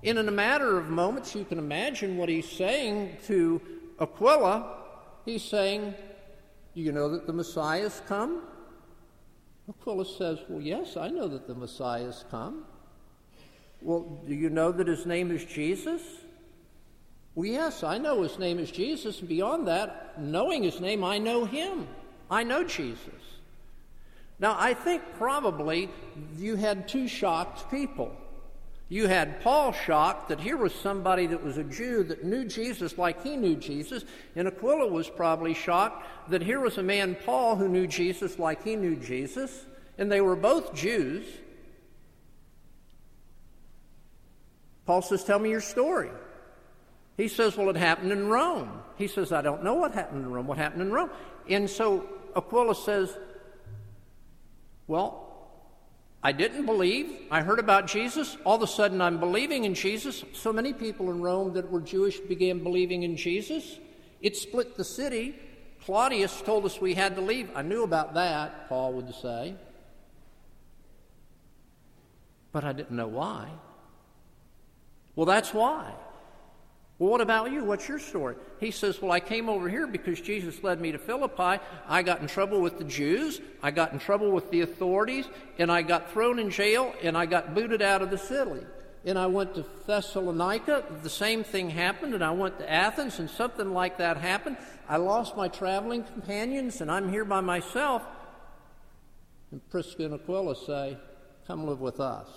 And 0.03 0.19
In 0.19 0.27
a 0.27 0.31
matter 0.31 0.77
of 0.77 0.89
moments, 0.89 1.33
you 1.33 1.45
can 1.45 1.57
imagine 1.57 2.17
what 2.17 2.29
he's 2.29 2.49
saying 2.49 3.17
to 3.25 3.61
Aquila. 4.00 4.77
He's 5.25 5.43
saying, 5.43 5.93
Do 6.75 6.81
You 6.81 6.91
know 6.91 7.09
that 7.09 7.27
the 7.27 7.33
Messiah's 7.33 8.01
come? 8.07 8.41
Aquila 9.69 10.05
says, 10.05 10.39
Well, 10.50 10.62
yes, 10.62 10.97
I 10.97 11.09
know 11.09 11.27
that 11.27 11.47
the 11.47 11.55
Messiah's 11.55 12.25
come. 12.29 12.65
Well, 13.81 14.21
do 14.27 14.33
you 14.33 14.50
know 14.50 14.71
that 14.71 14.88
his 14.88 15.05
name 15.05 15.31
is 15.31 15.43
Jesus? 15.45 16.01
Well, 17.35 17.47
yes, 17.47 17.83
I 17.83 17.97
know 17.97 18.21
his 18.21 18.38
name 18.39 18.59
is 18.59 18.71
Jesus. 18.71 19.19
And 19.19 19.27
beyond 19.27 19.67
that, 19.67 20.21
knowing 20.21 20.63
his 20.63 20.79
name, 20.79 21.03
I 21.03 21.17
know 21.17 21.45
him. 21.45 21.88
I 22.29 22.43
know 22.43 22.63
Jesus. 22.63 23.23
Now, 24.39 24.55
I 24.59 24.73
think 24.73 25.01
probably 25.17 25.89
you 26.38 26.55
had 26.55 26.88
two 26.88 27.07
shocked 27.07 27.69
people. 27.71 28.15
You 28.93 29.07
had 29.07 29.41
Paul 29.41 29.71
shocked 29.71 30.29
that 30.29 30.39
here 30.39 30.55
was 30.55 30.71
somebody 30.71 31.25
that 31.25 31.43
was 31.43 31.57
a 31.57 31.63
Jew 31.63 32.03
that 32.03 32.23
knew 32.23 32.45
Jesus 32.45 32.95
like 32.95 33.23
he 33.23 33.35
knew 33.35 33.55
Jesus, 33.55 34.05
and 34.35 34.47
Aquila 34.47 34.85
was 34.85 35.09
probably 35.09 35.55
shocked 35.55 36.05
that 36.29 36.43
here 36.43 36.59
was 36.59 36.77
a 36.77 36.83
man, 36.83 37.17
Paul, 37.25 37.55
who 37.55 37.67
knew 37.67 37.88
Jesus 37.88 38.38
like 38.38 38.63
he 38.63 38.75
knew 38.75 38.95
Jesus, 38.95 39.65
and 39.97 40.12
they 40.12 40.21
were 40.21 40.35
both 40.35 40.75
Jews. 40.75 41.25
Paul 44.85 45.01
says, 45.01 45.23
Tell 45.23 45.39
me 45.39 45.50
your 45.50 45.59
story. 45.59 46.12
He 47.17 47.29
says, 47.29 47.57
Well, 47.57 47.71
it 47.71 47.75
happened 47.75 48.12
in 48.12 48.27
Rome. 48.27 48.79
He 49.00 49.07
says, 49.07 49.31
I 49.31 49.41
don't 49.41 49.63
know 49.63 49.73
what 49.73 49.95
happened 49.95 50.23
in 50.23 50.31
Rome. 50.31 50.45
What 50.45 50.59
happened 50.59 50.83
in 50.83 50.91
Rome? 50.91 51.09
And 51.50 51.67
so 51.67 52.07
Aquila 52.35 52.75
says, 52.75 53.17
Well, 54.85 55.32
I 56.25 56.32
didn't 56.32 56.65
believe. 56.65 57.12
I 57.30 57.42
heard 57.42 57.60
about 57.60 57.86
Jesus. 57.86 58.38
All 58.46 58.56
of 58.56 58.62
a 58.62 58.68
sudden, 58.68 59.01
I'm 59.01 59.20
believing 59.20 59.65
in 59.65 59.74
Jesus. 59.74 60.24
So 60.32 60.53
many 60.53 60.72
people 60.72 61.12
in 61.12 61.22
Rome 61.22 61.53
that 61.53 61.70
were 61.70 61.82
Jewish 61.82 62.18
began 62.20 62.63
believing 62.63 63.03
in 63.03 63.18
Jesus. 63.18 63.77
It 64.22 64.38
split 64.38 64.77
the 64.77 64.86
city. 64.86 65.36
Claudius 65.84 66.42
told 66.42 66.63
us 66.63 66.80
we 66.80 66.94
had 66.94 67.15
to 67.15 67.22
leave. 67.22 67.50
I 67.53 67.62
knew 67.62 67.84
about 67.84 68.13
that, 68.13 68.70
Paul 68.70 68.94
would 68.94 69.13
say. 69.15 69.56
But 72.53 72.63
I 72.63 72.72
didn't 72.72 72.96
know 72.96 73.08
why. 73.08 73.50
Well, 75.18 75.25
that's 75.25 75.53
why. 75.53 75.94
Well, 77.03 77.12
what 77.12 77.19
about 77.19 77.51
you? 77.51 77.65
What's 77.65 77.89
your 77.89 78.00
story? 78.00 78.38
He 78.62 78.72
says, 78.72 79.01
Well, 79.01 79.12
I 79.12 79.19
came 79.19 79.50
over 79.50 79.67
here 79.67 79.88
because 79.88 80.22
Jesus 80.22 80.63
led 80.63 80.79
me 80.79 80.93
to 80.93 80.98
Philippi. 80.98 81.62
I 81.86 82.01
got 82.01 82.22
in 82.22 82.27
trouble 82.27 82.62
with 82.62 82.77
the 82.77 82.86
Jews, 82.86 83.41
I 83.62 83.72
got 83.72 83.91
in 83.91 84.00
trouble 84.00 84.31
with 84.31 84.50
the 84.51 84.62
authorities, 84.62 85.25
and 85.60 85.69
I 85.69 85.81
got 85.81 86.12
thrown 86.12 86.39
in 86.39 86.50
jail, 86.50 86.95
and 87.03 87.17
I 87.17 87.25
got 87.25 87.53
booted 87.53 87.81
out 87.81 88.01
of 88.01 88.10
the 88.10 88.17
city. 88.17 88.65
And 89.03 89.19
I 89.19 89.25
went 89.25 89.53
to 89.55 89.65
Thessalonica, 89.86 90.86
the 91.03 91.10
same 91.10 91.43
thing 91.43 91.69
happened, 91.72 92.13
and 92.13 92.24
I 92.24 92.31
went 92.31 92.57
to 92.60 92.72
Athens, 92.72 93.19
and 93.19 93.29
something 93.29 93.74
like 93.74 93.98
that 93.98 94.15
happened. 94.15 94.55
I 94.88 94.95
lost 94.95 95.36
my 95.36 95.50
traveling 95.50 96.05
companions, 96.05 96.79
and 96.79 96.89
I'm 96.89 97.10
here 97.10 97.25
by 97.25 97.41
myself. 97.41 98.01
And 99.51 99.60
Prisca 99.69 100.05
and 100.05 100.13
Aquila 100.13 100.55
say, 100.55 100.98
Come 101.48 101.67
live 101.67 101.81
with 101.81 102.00
us. 102.00 102.29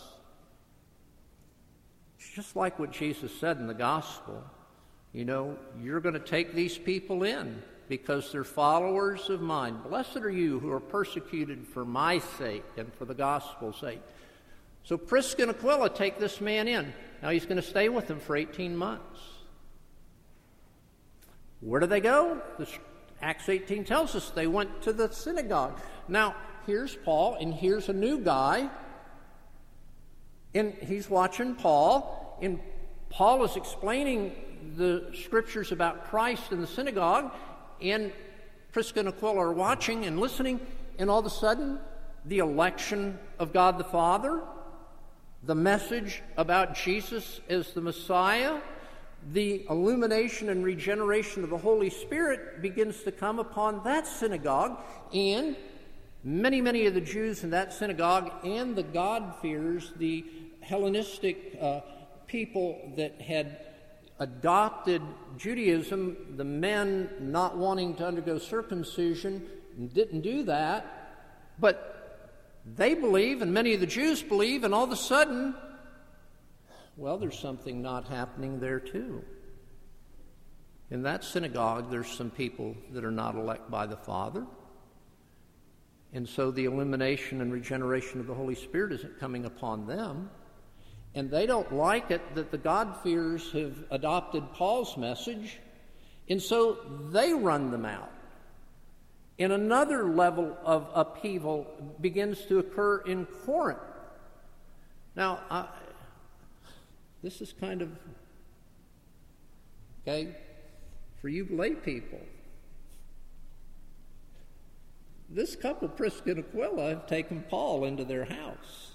It's 2.19 2.31
just 2.31 2.57
like 2.57 2.81
what 2.81 2.91
Jesus 2.91 3.31
said 3.39 3.59
in 3.59 3.69
the 3.69 3.73
gospel. 3.73 4.43
You 5.17 5.25
know, 5.25 5.57
you're 5.83 6.01
going 6.01 6.13
to 6.13 6.21
take 6.21 6.53
these 6.53 6.77
people 6.77 7.23
in 7.23 7.63
because 7.89 8.31
they're 8.31 8.45
followers 8.45 9.31
of 9.31 9.41
mine. 9.41 9.79
Blessed 9.89 10.19
are 10.19 10.31
you 10.31 10.61
who 10.61 10.71
are 10.71 10.79
persecuted 10.79 11.67
for 11.67 11.87
my 11.87 12.19
sake 12.19 12.65
and 12.77 12.93
for 12.93 13.07
the 13.07 13.15
gospel's 13.15 13.81
sake. 13.81 14.03
So 14.85 14.99
Prisca 14.99 15.41
and 15.41 15.51
Aquila 15.53 15.89
take 15.89 16.19
this 16.19 16.43
man 16.43 16.69
in. 16.69 16.93
Now 17.23 17.31
he's 17.31 17.47
going 17.47 17.57
to 17.57 17.63
stay 17.63 17.89
with 17.89 18.09
them 18.09 18.21
for 18.21 18.37
18 18.37 18.77
months. 18.77 19.19
Where 21.61 21.81
do 21.81 21.87
they 21.87 22.01
go? 22.01 22.43
This, 22.59 22.79
Acts 23.23 23.49
18 23.49 23.85
tells 23.85 24.15
us 24.15 24.29
they 24.29 24.47
went 24.47 24.83
to 24.83 24.93
the 24.93 25.11
synagogue. 25.11 25.81
Now, 26.09 26.37
here's 26.67 26.95
Paul, 26.95 27.39
and 27.41 27.55
here's 27.55 27.89
a 27.89 27.95
new 27.95 28.21
guy 28.21 28.69
and 30.55 30.75
he's 30.75 31.09
watching 31.09 31.55
Paul, 31.55 32.39
and 32.43 32.61
Paul 33.09 33.45
is 33.45 33.57
explaining 33.57 34.33
the 34.77 35.13
scriptures 35.15 35.73
about 35.73 36.07
Christ 36.09 36.53
in 36.53 36.61
the 36.61 36.67
synagogue, 36.67 37.33
and 37.81 38.13
Prisca 38.73 39.01
and 39.01 39.09
Aquila 39.09 39.39
are 39.39 39.53
watching 39.53 40.05
and 40.05 40.19
listening, 40.21 40.61
and 40.99 41.09
all 41.09 41.21
of 41.21 41.27
a 41.27 41.31
sudden, 41.31 41.79
the 42.25 42.39
election 42.39 43.19
of 43.39 43.53
God 43.53 43.79
the 43.79 43.85
Father, 43.85 44.43
the 45.43 45.55
message 45.55 46.23
about 46.37 46.75
Jesus 46.75 47.41
as 47.49 47.73
the 47.73 47.81
Messiah, 47.81 48.59
the 49.33 49.65
illumination 49.71 50.49
and 50.49 50.65
regeneration 50.65 51.45
of 51.45 51.51
the 51.51 51.59
Holy 51.59 51.91
Spirit 51.91 52.63
begins 52.63 53.03
to 53.03 53.13
come 53.13 53.39
upon 53.39 53.83
that 53.85 54.07
synagogue, 54.07 54.79
and 55.13 55.57
many, 56.23 56.61
many 56.61 56.87
of 56.87 56.95
the 56.95 57.01
Jews 57.01 57.45
in 57.45 57.51
that 57.51 57.73
synagogue 57.73 58.31
and 58.45 58.75
the 58.75 58.83
God-fearers, 58.83 59.93
the 59.97 60.25
Hellenistic 60.61 61.57
uh, 61.61 61.81
people 62.27 62.93
that 62.97 63.21
had 63.21 63.66
adopted 64.19 65.03
Judaism, 65.37 66.35
the 66.37 66.45
men 66.45 67.11
not 67.21 67.57
wanting 67.57 67.95
to 67.97 68.07
undergo 68.07 68.39
circumcision, 68.39 69.47
didn't 69.93 70.23
do 70.23 70.43
that, 70.45 71.53
but 71.59 72.29
they 72.75 72.95
believe, 72.95 73.43
and 73.43 73.53
many 73.53 73.75
of 73.75 73.81
the 73.81 73.87
Jews 73.87 74.23
believe, 74.23 74.65
and 74.65 74.75
all 74.75 74.85
of 74.85 74.91
a 74.91 74.97
sudden, 74.97 75.55
well, 76.97 77.19
there's 77.19 77.39
something 77.39 77.83
not 77.83 78.09
happening 78.09 78.59
there 78.59 78.81
too. 78.81 79.23
In 80.91 81.03
that 81.03 81.25
synagogue, 81.25 81.91
there's 81.91 82.11
some 82.11 82.31
people 82.31 82.75
that 82.93 83.05
are 83.05 83.11
not 83.11 83.35
elect 83.35 83.71
by 83.71 83.87
the 83.87 83.97
Father. 83.97 84.47
And 86.13 86.27
so 86.27 86.51
the 86.51 86.65
illumination 86.65 87.41
and 87.41 87.53
regeneration 87.53 88.21
of 88.21 88.27
the 88.27 88.35
Holy 88.35 88.55
Spirit 88.55 88.93
isn't 88.93 89.19
coming 89.19 89.45
upon 89.45 89.87
them 89.87 90.31
and 91.17 91.31
they 91.31 91.47
don't 91.47 91.73
like 91.73 92.11
it 92.11 92.21
that 92.35 92.51
the 92.51 92.59
God-fearers 92.59 93.51
have 93.53 93.75
adopted 93.91 94.53
Paul's 94.53 94.99
message, 94.99 95.59
and 96.29 96.41
so 96.41 96.77
they 97.11 97.33
run 97.33 97.71
them 97.71 97.87
out. 97.87 98.11
And 99.39 99.51
another 99.51 100.05
level 100.05 100.57
of 100.63 100.89
upheaval 100.95 101.67
begins 102.01 102.45
to 102.47 102.59
occur 102.59 102.99
in 102.99 103.27
Corinth. 103.47 103.81
Now, 105.15 105.41
I, 105.51 105.69
this 107.23 107.41
is 107.41 107.55
kind 107.55 107.81
of, 107.81 107.91
okay, 110.03 110.37
for 111.23 111.31
you 111.31 111.47
lay 111.51 111.71
people. 111.75 112.21
This 115.31 115.57
couple, 115.57 115.89
Prisca 115.89 116.33
and 116.33 116.41
Aquila, 116.41 116.91
have 116.91 117.07
taken 117.07 117.43
Paul 117.49 117.87
into 117.87 118.05
their 118.05 118.27
house. 118.27 118.93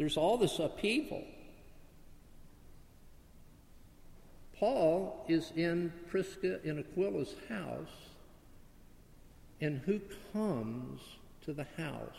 There's 0.00 0.16
all 0.16 0.38
this 0.38 0.58
upheaval. 0.58 1.22
Paul 4.54 5.26
is 5.28 5.52
in 5.54 5.92
Prisca 6.08 6.58
and 6.64 6.78
Aquila's 6.78 7.34
house, 7.50 8.08
and 9.60 9.82
who 9.84 10.00
comes 10.32 11.02
to 11.44 11.52
the 11.52 11.66
house 11.76 12.16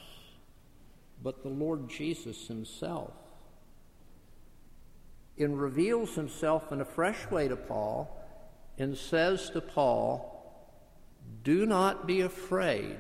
but 1.24 1.42
the 1.42 1.50
Lord 1.50 1.90
Jesus 1.90 2.48
himself? 2.48 3.14
And 5.40 5.60
reveals 5.60 6.14
himself 6.14 6.72
in 6.72 6.82
a 6.82 6.86
fresh 6.86 7.32
way 7.32 7.48
to 7.48 7.56
Paul 7.56 8.16
and 8.78 8.96
says 8.96 9.50
to 9.50 9.62
Paul, 9.62 10.54
Do 11.42 11.66
not 11.66 12.06
be 12.06 12.22
afraid. 12.22 13.00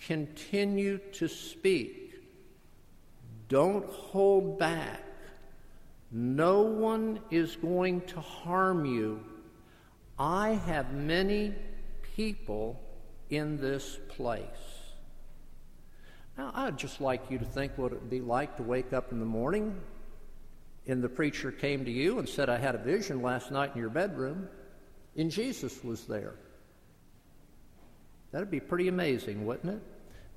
Continue 0.00 0.98
to 1.12 1.28
speak. 1.28 1.99
Don't 3.50 3.84
hold 3.84 4.58
back. 4.58 5.04
No 6.10 6.62
one 6.62 7.20
is 7.30 7.56
going 7.56 8.00
to 8.02 8.20
harm 8.20 8.86
you. 8.86 9.22
I 10.18 10.52
have 10.66 10.94
many 10.94 11.54
people 12.16 12.80
in 13.28 13.60
this 13.60 13.98
place. 14.08 14.46
Now, 16.38 16.52
I'd 16.54 16.78
just 16.78 17.02
like 17.02 17.30
you 17.30 17.38
to 17.38 17.44
think 17.44 17.76
what 17.76 17.92
it 17.92 18.00
would 18.00 18.08
be 18.08 18.22
like 18.22 18.56
to 18.56 18.62
wake 18.62 18.94
up 18.94 19.12
in 19.12 19.20
the 19.20 19.26
morning 19.26 19.78
and 20.86 21.02
the 21.02 21.08
preacher 21.08 21.52
came 21.52 21.84
to 21.84 21.90
you 21.90 22.18
and 22.18 22.28
said, 22.28 22.48
I 22.48 22.58
had 22.58 22.74
a 22.74 22.78
vision 22.78 23.22
last 23.22 23.50
night 23.50 23.72
in 23.74 23.80
your 23.80 23.90
bedroom, 23.90 24.48
and 25.16 25.30
Jesus 25.30 25.84
was 25.84 26.04
there. 26.06 26.34
That'd 28.32 28.50
be 28.50 28.60
pretty 28.60 28.88
amazing, 28.88 29.44
wouldn't 29.44 29.74
it? 29.74 29.82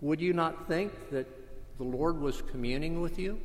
Would 0.01 0.19
you 0.19 0.33
not 0.33 0.67
think 0.67 0.91
that 1.11 1.27
the 1.77 1.83
Lord 1.83 2.19
was 2.19 2.41
communing 2.41 3.01
with 3.01 3.19
you? 3.19 3.39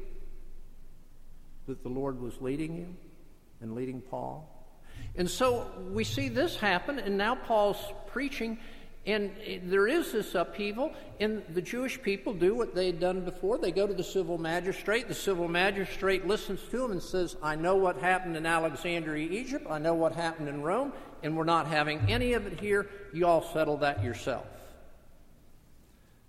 That 1.67 1.83
the 1.83 1.89
Lord 1.89 2.21
was 2.21 2.41
leading 2.41 2.77
you 2.77 2.95
and 3.61 3.75
leading 3.75 4.01
Paul? 4.01 4.49
And 5.17 5.29
so 5.29 5.71
we 5.93 6.05
see 6.05 6.29
this 6.29 6.57
happen, 6.57 6.99
and 6.99 7.17
now 7.17 7.35
Paul's 7.35 7.79
preaching, 8.09 8.59
and 9.07 9.31
there 9.65 9.87
is 9.87 10.13
this 10.13 10.35
upheaval, 10.35 10.93
and 11.21 11.43
the 11.51 11.63
Jewish 11.63 12.01
people 12.03 12.35
do 12.35 12.55
what 12.55 12.75
they'd 12.75 13.01
done 13.01 13.25
before. 13.25 13.59
They 13.59 13.71
go 13.71 13.87
to 13.87 13.95
the 13.95 14.05
civil 14.05 14.39
magistrate. 14.39 15.09
The 15.09 15.15
civil 15.15 15.49
magistrate 15.49 16.27
listens 16.27 16.61
to 16.71 16.79
them 16.79 16.93
and 16.93 17.03
says, 17.03 17.37
I 17.43 17.55
know 17.55 17.77
what 17.77 17.99
happened 17.99 18.37
in 18.37 18.45
Alexandria, 18.45 19.31
Egypt. 19.31 19.67
I 19.71 19.79
know 19.79 19.95
what 19.95 20.13
happened 20.13 20.49
in 20.49 20.63
Rome, 20.63 20.93
and 21.23 21.37
we're 21.37 21.45
not 21.45 21.67
having 21.67 22.01
any 22.09 22.35
of 22.35 22.47
it 22.47 22.61
here. 22.61 22.91
You 23.13 23.27
all 23.27 23.43
settle 23.53 23.79
that 23.79 24.03
yourself. 24.05 24.47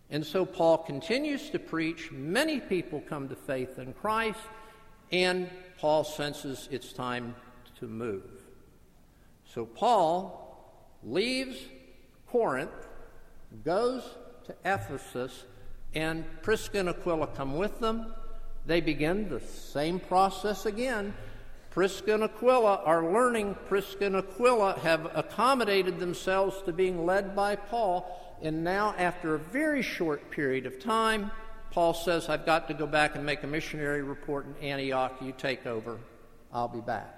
And 0.09 0.25
so 0.25 0.45
Paul 0.45 0.79
continues 0.79 1.49
to 1.51 1.59
preach. 1.59 2.11
Many 2.11 2.59
people 2.59 3.01
come 3.07 3.29
to 3.29 3.35
faith 3.35 3.77
in 3.77 3.93
Christ, 3.93 4.39
and 5.11 5.49
Paul 5.77 6.03
senses 6.03 6.67
it's 6.71 6.93
time 6.93 7.35
to 7.79 7.87
move. 7.87 8.23
So 9.45 9.65
Paul 9.65 10.45
leaves 11.03 11.57
Corinth, 12.27 12.87
goes 13.63 14.03
to 14.45 14.55
Ephesus, 14.65 15.45
and 15.93 16.25
Prisca 16.41 16.79
and 16.79 16.89
Aquila 16.89 17.27
come 17.27 17.55
with 17.55 17.79
them. 17.79 18.13
They 18.65 18.81
begin 18.81 19.29
the 19.29 19.39
same 19.39 19.99
process 19.99 20.65
again. 20.65 21.13
Prisca 21.71 22.15
and 22.15 22.23
Aquila 22.23 22.81
are 22.83 23.11
learning. 23.11 23.55
Prisca 23.67 24.05
and 24.05 24.15
Aquila 24.15 24.79
have 24.79 25.11
accommodated 25.15 25.99
themselves 25.99 26.61
to 26.63 26.73
being 26.73 27.05
led 27.05 27.35
by 27.35 27.55
Paul. 27.55 28.28
And 28.41 28.63
now, 28.63 28.95
after 28.97 29.35
a 29.35 29.39
very 29.39 29.81
short 29.81 30.31
period 30.31 30.65
of 30.65 30.79
time, 30.79 31.31
Paul 31.71 31.93
says, 31.93 32.29
I've 32.29 32.45
got 32.45 32.67
to 32.69 32.73
go 32.73 32.87
back 32.87 33.15
and 33.15 33.25
make 33.25 33.43
a 33.43 33.47
missionary 33.47 34.01
report 34.01 34.45
in 34.45 34.67
Antioch. 34.67 35.17
You 35.21 35.33
take 35.37 35.65
over. 35.65 35.97
I'll 36.51 36.67
be 36.67 36.81
back. 36.81 37.15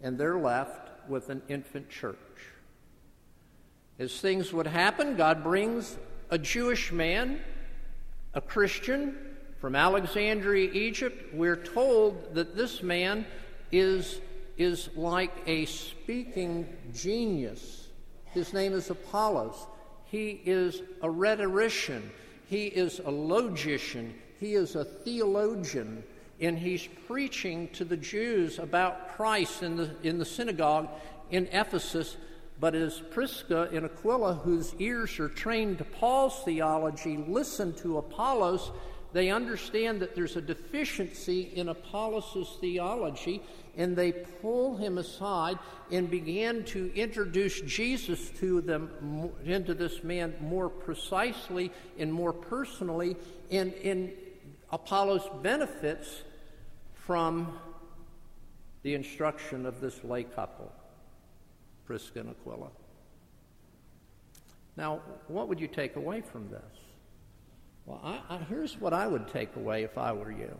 And 0.00 0.18
they're 0.18 0.38
left 0.38 1.08
with 1.08 1.30
an 1.30 1.42
infant 1.48 1.88
church. 1.88 2.16
As 3.98 4.20
things 4.20 4.52
would 4.52 4.66
happen, 4.66 5.16
God 5.16 5.42
brings 5.42 5.96
a 6.30 6.38
Jewish 6.38 6.92
man, 6.92 7.40
a 8.34 8.40
Christian 8.40 9.16
from 9.60 9.74
Alexandria, 9.74 10.70
Egypt. 10.72 11.34
We're 11.34 11.56
told 11.56 12.34
that 12.34 12.56
this 12.56 12.82
man 12.82 13.24
is, 13.72 14.20
is 14.58 14.90
like 14.94 15.32
a 15.46 15.64
speaking 15.64 16.68
genius. 16.92 17.83
His 18.34 18.52
name 18.52 18.74
is 18.74 18.90
Apollos. 18.90 19.66
He 20.04 20.42
is 20.44 20.82
a 21.02 21.10
rhetorician. 21.10 22.10
He 22.46 22.66
is 22.66 23.00
a 23.04 23.10
logician. 23.10 24.14
He 24.38 24.54
is 24.54 24.74
a 24.74 24.84
theologian. 24.84 26.04
And 26.40 26.58
he's 26.58 26.88
preaching 27.06 27.68
to 27.68 27.84
the 27.84 27.96
Jews 27.96 28.58
about 28.58 29.16
Christ 29.16 29.62
in 29.62 29.76
the, 29.76 29.90
in 30.02 30.18
the 30.18 30.24
synagogue 30.24 30.88
in 31.30 31.46
Ephesus 31.52 32.16
but 32.60 32.74
as 32.74 33.00
Prisca 33.10 33.68
and 33.72 33.84
Aquila, 33.84 34.34
whose 34.34 34.74
ears 34.78 35.18
are 35.18 35.28
trained 35.28 35.78
to 35.78 35.84
Paul's 35.84 36.40
theology, 36.44 37.16
listen 37.16 37.74
to 37.74 37.98
Apollos, 37.98 38.70
they 39.14 39.30
understand 39.30 40.00
that 40.00 40.16
there's 40.16 40.34
a 40.34 40.42
deficiency 40.42 41.52
in 41.54 41.68
Apollos' 41.68 42.58
theology, 42.60 43.40
and 43.76 43.94
they 43.96 44.10
pull 44.10 44.76
him 44.76 44.98
aside 44.98 45.56
and 45.92 46.10
begin 46.10 46.64
to 46.64 46.92
introduce 46.96 47.60
Jesus 47.60 48.30
to 48.40 48.60
them, 48.60 49.30
into 49.44 49.72
this 49.72 50.02
man 50.02 50.34
more 50.40 50.68
precisely 50.68 51.70
and 51.96 52.12
more 52.12 52.32
personally. 52.32 53.16
And, 53.52 53.72
and 53.74 54.12
Apollos 54.72 55.22
benefits 55.42 56.22
from 56.94 57.56
the 58.82 58.94
instruction 58.94 59.64
of 59.64 59.80
this 59.80 60.02
lay 60.02 60.24
couple. 60.24 60.72
Prisca 61.86 62.18
and 62.18 62.30
Aquila. 62.30 62.70
Now, 64.76 65.02
what 65.28 65.48
would 65.48 65.60
you 65.60 65.68
take 65.68 65.94
away 65.94 66.20
from 66.20 66.50
this? 66.50 66.93
Well, 67.86 68.00
I, 68.02 68.20
I, 68.34 68.38
here's 68.48 68.80
what 68.80 68.92
I 68.92 69.06
would 69.06 69.28
take 69.28 69.56
away 69.56 69.82
if 69.82 69.98
I 69.98 70.12
were 70.12 70.32
you. 70.32 70.56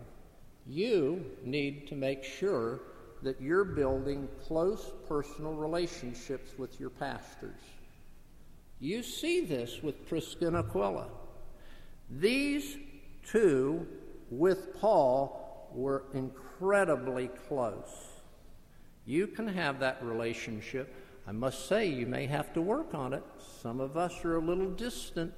You 0.66 1.24
need 1.42 1.88
to 1.88 1.94
make 1.94 2.24
sure 2.24 2.80
that 3.22 3.40
you're 3.40 3.64
building 3.64 4.28
close 4.46 4.92
personal 5.08 5.54
relationships 5.54 6.58
with 6.58 6.78
your 6.78 6.90
pastors. 6.90 7.60
You 8.80 9.02
see 9.02 9.40
this 9.40 9.82
with 9.82 10.06
Prisca 10.06 10.46
and 10.46 10.56
Aquila. 10.56 11.06
These 12.10 12.76
two, 13.26 13.86
with 14.30 14.78
Paul, 14.78 15.70
were 15.74 16.04
incredibly 16.12 17.28
close. 17.48 18.06
You 19.06 19.26
can 19.26 19.48
have 19.48 19.80
that 19.80 20.02
relationship 20.02 20.94
I 21.26 21.32
must 21.32 21.68
say, 21.68 21.86
you 21.86 22.06
may 22.06 22.26
have 22.26 22.52
to 22.52 22.60
work 22.60 22.94
on 22.94 23.14
it. 23.14 23.22
Some 23.62 23.80
of 23.80 23.96
us 23.96 24.24
are 24.24 24.36
a 24.36 24.40
little 24.40 24.70
distant, 24.70 25.32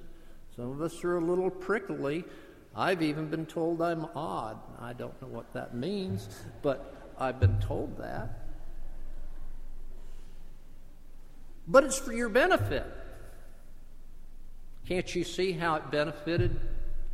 some 0.57 0.71
of 0.71 0.81
us 0.81 1.03
are 1.03 1.17
a 1.17 1.21
little 1.21 1.51
prickly. 1.51 2.25
I've 2.75 3.03
even 3.03 3.27
been 3.27 3.45
told 3.45 3.79
I'm 3.79 4.07
odd. 4.15 4.57
I 4.79 4.93
don't 4.93 5.19
know 5.21 5.27
what 5.27 5.53
that 5.53 5.75
means, 5.75 6.27
but 6.63 7.11
I've 7.19 7.39
been 7.39 7.59
told 7.59 7.97
that. 7.99 8.39
But 11.67 11.83
it's 11.83 11.99
for 11.99 12.11
your 12.11 12.29
benefit. 12.29 12.85
Can't 14.87 15.13
you 15.13 15.23
see 15.23 15.51
how 15.51 15.75
it 15.75 15.91
benefited? 15.91 16.59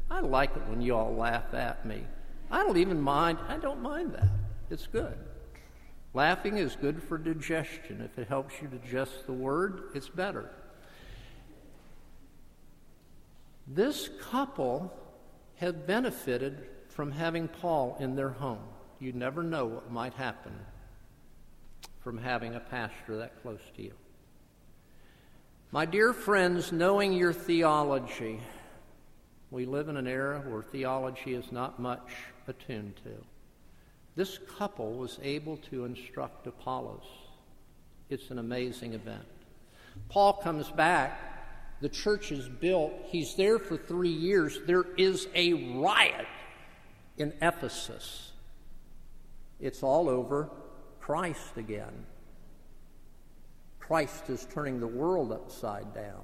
I 0.09 0.21
like 0.21 0.55
it 0.55 0.63
when 0.67 0.81
you 0.81 0.95
all 0.95 1.13
laugh 1.13 1.53
at 1.53 1.85
me. 1.85 2.03
I 2.49 2.63
don't 2.63 2.77
even 2.77 3.01
mind, 3.01 3.39
I 3.49 3.57
don't 3.57 3.81
mind 3.81 4.13
that. 4.13 4.29
It's 4.69 4.87
good. 4.87 5.17
Laughing 6.13 6.57
is 6.57 6.77
good 6.77 7.03
for 7.03 7.17
digestion. 7.17 8.01
If 8.01 8.17
it 8.19 8.29
helps 8.29 8.53
you 8.61 8.69
digest 8.69 9.25
the 9.25 9.33
word, 9.33 9.89
it's 9.95 10.07
better. 10.07 10.49
This 13.67 14.09
couple 14.29 14.93
had 15.55 15.87
benefited 15.87 16.67
from 16.89 17.11
having 17.11 17.47
Paul 17.47 17.97
in 17.99 18.15
their 18.15 18.29
home. 18.29 18.63
You 18.99 19.13
never 19.13 19.43
know 19.43 19.65
what 19.65 19.91
might 19.91 20.13
happen 20.13 20.53
from 22.01 22.17
having 22.17 22.55
a 22.55 22.59
pastor 22.59 23.17
that 23.17 23.41
close 23.41 23.61
to 23.77 23.83
you. 23.83 23.93
My 25.71 25.85
dear 25.85 26.13
friends, 26.13 26.71
knowing 26.71 27.13
your 27.13 27.33
theology, 27.33 28.39
we 29.49 29.65
live 29.65 29.89
in 29.89 29.97
an 29.97 30.07
era 30.07 30.43
where 30.47 30.61
theology 30.61 31.33
is 31.33 31.51
not 31.51 31.79
much 31.79 32.11
attuned 32.47 32.95
to. 32.97 33.25
This 34.15 34.39
couple 34.57 34.93
was 34.93 35.19
able 35.23 35.57
to 35.71 35.85
instruct 35.85 36.45
Apollos. 36.45 37.05
It's 38.09 38.29
an 38.29 38.37
amazing 38.37 38.93
event. 38.93 39.25
Paul 40.09 40.33
comes 40.33 40.69
back. 40.69 41.32
The 41.83 41.89
church 41.89 42.31
is 42.31 42.47
built. 42.47 42.93
He's 43.07 43.35
there 43.35 43.59
for 43.59 43.75
three 43.75 44.07
years. 44.07 44.57
There 44.65 44.85
is 44.97 45.27
a 45.35 45.75
riot 45.81 46.27
in 47.17 47.33
Ephesus. 47.41 48.31
It's 49.59 49.83
all 49.83 50.07
over 50.07 50.49
Christ 51.01 51.57
again. 51.57 52.05
Christ 53.81 54.29
is 54.29 54.47
turning 54.53 54.79
the 54.79 54.87
world 54.87 55.33
upside 55.33 55.93
down. 55.93 56.21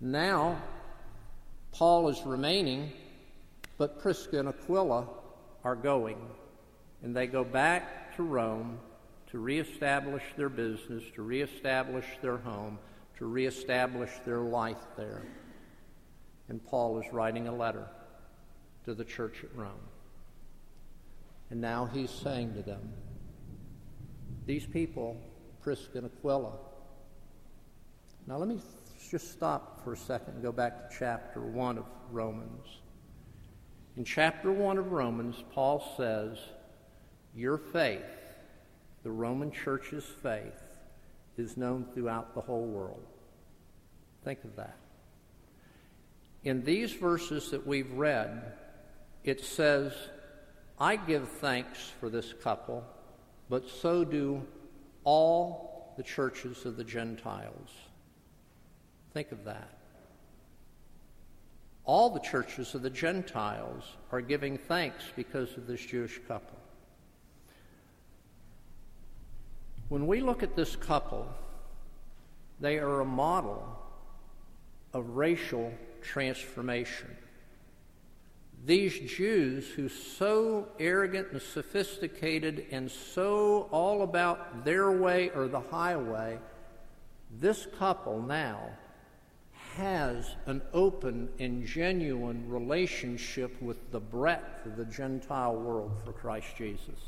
Now, 0.00 0.60
Paul 1.70 2.08
is 2.08 2.20
remaining, 2.26 2.92
but 3.78 4.00
Prisca 4.00 4.40
and 4.40 4.48
Aquila 4.48 5.06
are 5.62 5.76
going. 5.76 6.18
And 7.04 7.14
they 7.14 7.28
go 7.28 7.44
back 7.44 8.16
to 8.16 8.24
Rome 8.24 8.80
to 9.28 9.38
reestablish 9.38 10.24
their 10.36 10.48
business, 10.48 11.04
to 11.14 11.22
reestablish 11.22 12.06
their 12.22 12.38
home, 12.38 12.80
to 13.18 13.26
reestablish 13.26 14.10
their 14.24 14.40
life 14.40 14.82
there. 14.96 15.22
And 16.48 16.64
Paul 16.64 16.98
is 16.98 17.12
writing 17.12 17.48
a 17.48 17.54
letter 17.54 17.86
to 18.84 18.94
the 18.94 19.04
church 19.04 19.44
at 19.44 19.54
Rome. 19.56 19.72
And 21.50 21.60
now 21.60 21.86
he's 21.86 22.10
saying 22.10 22.54
to 22.54 22.62
them, 22.62 22.92
These 24.46 24.66
people, 24.66 25.16
Prisca 25.62 25.98
and 25.98 26.06
Aquila. 26.06 26.52
Now 28.26 28.38
let 28.38 28.48
me 28.48 28.58
just 29.10 29.32
stop 29.32 29.84
for 29.84 29.92
a 29.92 29.96
second 29.96 30.34
and 30.34 30.42
go 30.42 30.52
back 30.52 30.90
to 30.90 30.96
chapter 30.98 31.40
1 31.40 31.78
of 31.78 31.84
Romans. 32.10 32.66
In 33.96 34.04
chapter 34.04 34.50
1 34.50 34.78
of 34.78 34.92
Romans, 34.92 35.36
Paul 35.52 35.94
says, 35.96 36.38
Your 37.34 37.58
faith, 37.58 38.02
the 39.04 39.10
Roman 39.10 39.52
church's 39.52 40.04
faith, 40.04 40.63
is 41.36 41.56
known 41.56 41.86
throughout 41.92 42.34
the 42.34 42.40
whole 42.40 42.66
world. 42.66 43.04
Think 44.24 44.44
of 44.44 44.56
that. 44.56 44.76
In 46.42 46.62
these 46.62 46.92
verses 46.92 47.50
that 47.50 47.66
we've 47.66 47.92
read, 47.92 48.52
it 49.24 49.44
says, 49.44 49.92
I 50.78 50.96
give 50.96 51.28
thanks 51.28 51.92
for 52.00 52.10
this 52.10 52.32
couple, 52.42 52.84
but 53.48 53.68
so 53.68 54.04
do 54.04 54.46
all 55.04 55.94
the 55.96 56.02
churches 56.02 56.64
of 56.64 56.76
the 56.76 56.84
Gentiles. 56.84 57.70
Think 59.12 59.32
of 59.32 59.44
that. 59.44 59.70
All 61.84 62.10
the 62.10 62.20
churches 62.20 62.74
of 62.74 62.82
the 62.82 62.90
Gentiles 62.90 63.84
are 64.10 64.20
giving 64.20 64.56
thanks 64.58 65.04
because 65.14 65.56
of 65.56 65.66
this 65.66 65.84
Jewish 65.84 66.20
couple. 66.26 66.58
When 69.88 70.06
we 70.06 70.20
look 70.20 70.42
at 70.42 70.56
this 70.56 70.76
couple, 70.76 71.28
they 72.60 72.78
are 72.78 73.00
a 73.00 73.04
model 73.04 73.62
of 74.92 75.16
racial 75.16 75.72
transformation. 76.00 77.16
These 78.64 78.98
Jews 79.12 79.68
who 79.68 79.90
so 79.90 80.68
arrogant 80.78 81.32
and 81.32 81.42
sophisticated 81.42 82.66
and 82.70 82.90
so 82.90 83.68
all 83.70 84.02
about 84.02 84.64
their 84.64 84.90
way 84.90 85.30
or 85.34 85.48
the 85.48 85.60
highway, 85.60 86.38
this 87.40 87.66
couple 87.78 88.22
now 88.22 88.70
has 89.76 90.36
an 90.46 90.62
open 90.72 91.28
and 91.40 91.66
genuine 91.66 92.48
relationship 92.48 93.60
with 93.60 93.90
the 93.90 94.00
breadth 94.00 94.64
of 94.64 94.76
the 94.76 94.84
Gentile 94.86 95.56
world 95.56 95.90
for 96.04 96.12
Christ 96.12 96.46
Jesus. 96.56 97.00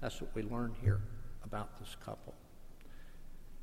That's 0.00 0.20
what 0.20 0.32
we 0.36 0.42
learn 0.42 0.74
here 0.82 1.00
about 1.46 1.78
this 1.78 1.96
couple. 2.04 2.34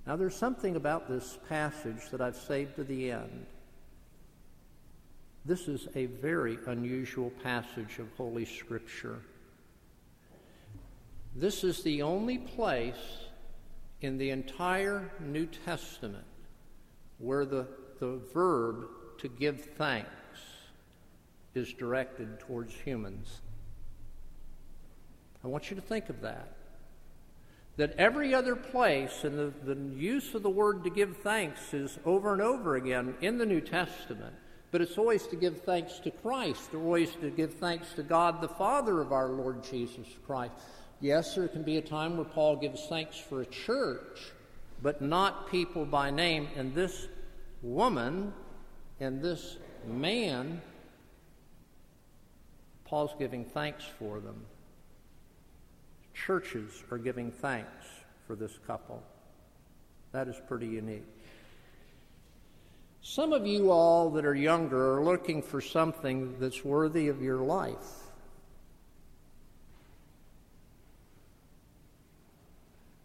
Now, 0.06 0.15
there's 0.15 0.36
something 0.36 0.76
about 0.76 1.08
this 1.08 1.38
passage 1.48 2.10
that 2.12 2.22
I've 2.22 2.36
saved 2.36 2.76
to 2.76 2.84
the 2.84 3.12
end. 3.12 3.46
This 5.46 5.67
is 5.67 5.88
a 5.96 6.06
very 6.06 6.58
unusual 6.67 7.30
passage 7.43 8.00
of 8.00 8.08
Holy 8.17 8.46
Scripture. 8.46 9.19
This 11.36 11.63
is 11.63 11.84
the 11.84 12.02
only 12.02 12.38
place 12.38 13.26
in 14.02 14.17
the 14.17 14.30
entire 14.30 15.10
New 15.19 15.48
Testament 15.65 16.26
where 17.17 17.46
the, 17.46 17.67
the 18.00 18.19
verb 18.34 18.86
to 19.19 19.28
give 19.28 19.62
thanks 19.78 20.10
is 21.56 21.72
directed 21.74 22.39
towards 22.39 22.74
humans. 22.74 23.41
I 25.43 25.48
want 25.48 25.69
you 25.69 25.76
to 25.76 25.82
think 25.82 26.10
of 26.10 26.22
that. 26.22 26.56
That 27.78 27.96
every 27.98 28.36
other 28.36 28.56
place, 28.56 29.24
and 29.24 29.38
the, 29.38 29.52
the 29.66 29.80
use 29.96 30.36
of 30.36 30.44
the 30.44 30.50
word 30.50 30.84
to 30.84 30.92
give 30.92 31.18
thanks 31.18 31.74
is 31.74 31.98
over 32.06 32.32
and 32.32 32.42
over 32.42 32.76
again 32.76 33.16
in 33.22 33.40
the 33.40 33.48
New 33.48 33.62
Testament, 33.62 34.36
but 34.70 34.82
it's 34.82 34.98
always 34.98 35.26
to 35.28 35.36
give 35.36 35.62
thanks 35.62 36.00
to 36.00 36.12
Christ, 36.12 36.70
always 36.76 37.16
to 37.16 37.32
give 37.32 37.56
thanks 37.56 37.94
to 37.94 38.04
God 38.04 38.42
the 38.42 38.48
Father 38.48 39.02
of 39.02 39.12
our 39.12 39.30
Lord 39.30 39.64
Jesus 39.64 40.08
Christ. 40.26 40.54
Yes, 41.00 41.36
there 41.36 41.48
can 41.48 41.64
be 41.64 41.78
a 41.78 41.82
time 41.82 42.16
where 42.16 42.26
Paul 42.26 42.56
gives 42.56 42.86
thanks 42.88 43.18
for 43.18 43.42
a 43.42 43.46
church, 43.46 44.32
but 44.82 45.02
not 45.02 45.50
people 45.50 45.86
by 45.86 46.12
name. 46.12 46.48
And 46.56 46.74
this 46.74 47.08
woman 47.62 48.34
and 49.00 49.22
this 49.22 49.58
man, 49.86 50.62
Paul's 52.86 53.16
giving 53.20 53.46
thanks 53.46 53.84
for 54.00 54.20
them. 54.20 54.46
Churches 56.13 56.84
are 56.91 56.97
giving 56.97 57.32
thanks 57.32 57.86
for 58.28 58.36
this 58.36 58.58
couple. 58.65 59.04
That 60.12 60.28
is 60.28 60.36
pretty 60.47 60.67
unique. 60.67 61.06
Some 63.02 63.34
of 63.34 63.45
you 63.45 63.69
all 63.71 64.12
that 64.12 64.26
are 64.26 64.36
younger 64.36 64.97
are 64.97 65.04
looking 65.04 65.41
for 65.41 65.60
something 65.60 66.36
that's 66.39 66.63
worthy 66.63 67.10
of 67.10 67.21
your 67.21 67.39
life. 67.39 67.76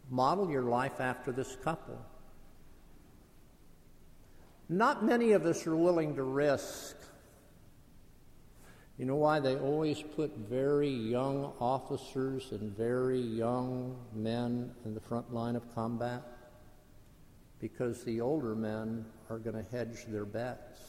Model 0.09 0.49
your 0.49 0.63
life 0.63 1.01
after 1.01 1.31
this 1.31 1.55
couple. 1.63 1.99
Not 4.69 5.03
many 5.03 5.33
of 5.33 5.45
us 5.45 5.67
are 5.67 5.75
willing 5.75 6.15
to 6.15 6.23
risk. 6.23 6.95
You 8.99 9.05
know 9.05 9.15
why 9.15 9.39
they 9.39 9.55
always 9.55 10.03
put 10.15 10.37
very 10.37 10.89
young 10.89 11.53
officers 11.59 12.51
and 12.51 12.77
very 12.77 13.19
young 13.19 13.97
men 14.13 14.75
in 14.85 14.93
the 14.93 14.99
front 14.99 15.33
line 15.33 15.55
of 15.55 15.63
combat? 15.73 16.21
because 17.59 18.03
the 18.03 18.21
older 18.21 18.55
men 18.55 19.05
are 19.29 19.37
going 19.37 19.55
to 19.55 19.69
hedge 19.69 20.05
their 20.07 20.25
bets. 20.25 20.79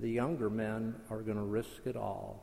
The 0.00 0.08
younger 0.08 0.50
men 0.50 0.94
are 1.10 1.20
going 1.20 1.36
to 1.36 1.42
risk 1.42 1.86
it 1.86 1.96
all. 1.96 2.42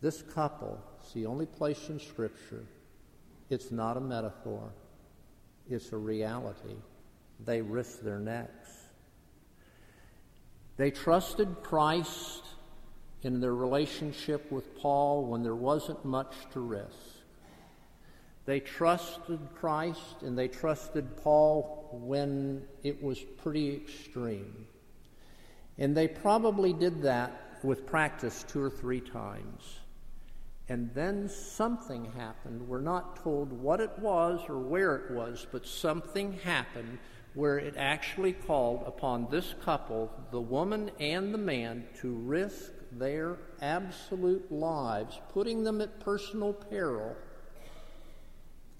This 0.00 0.22
couple, 0.22 0.80
it's 1.00 1.12
the 1.12 1.26
only 1.26 1.46
place 1.46 1.88
in 1.88 1.98
Scripture, 1.98 2.64
it's 3.50 3.70
not 3.70 3.96
a 3.96 4.00
metaphor, 4.00 4.72
it's 5.68 5.92
a 5.92 5.96
reality. 5.96 6.76
They 7.44 7.62
risk 7.62 8.00
their 8.00 8.18
necks. 8.18 8.77
They 10.78 10.92
trusted 10.92 11.56
Christ 11.62 12.44
in 13.22 13.40
their 13.40 13.54
relationship 13.54 14.50
with 14.50 14.78
Paul 14.78 15.24
when 15.26 15.42
there 15.42 15.56
wasn't 15.56 16.04
much 16.04 16.34
to 16.52 16.60
risk. 16.60 16.94
They 18.46 18.60
trusted 18.60 19.40
Christ 19.56 20.22
and 20.22 20.38
they 20.38 20.46
trusted 20.46 21.16
Paul 21.18 21.88
when 21.92 22.62
it 22.84 23.02
was 23.02 23.18
pretty 23.18 23.74
extreme. 23.74 24.66
And 25.78 25.96
they 25.96 26.06
probably 26.06 26.72
did 26.72 27.02
that 27.02 27.58
with 27.64 27.84
practice 27.84 28.44
two 28.48 28.62
or 28.62 28.70
three 28.70 29.00
times. 29.00 29.80
And 30.68 30.90
then 30.94 31.28
something 31.28 32.04
happened. 32.16 32.68
We're 32.68 32.80
not 32.80 33.22
told 33.24 33.52
what 33.52 33.80
it 33.80 33.98
was 33.98 34.40
or 34.48 34.58
where 34.58 34.94
it 34.94 35.10
was, 35.10 35.44
but 35.50 35.66
something 35.66 36.34
happened 36.34 36.98
where 37.38 37.56
it 37.56 37.76
actually 37.76 38.32
called 38.32 38.82
upon 38.84 39.28
this 39.30 39.54
couple, 39.64 40.10
the 40.32 40.40
woman 40.40 40.90
and 40.98 41.32
the 41.32 41.38
man, 41.38 41.86
to 42.00 42.12
risk 42.12 42.72
their 42.90 43.36
absolute 43.62 44.50
lives, 44.50 45.20
putting 45.32 45.62
them 45.62 45.80
at 45.80 46.00
personal 46.00 46.52
peril 46.52 47.14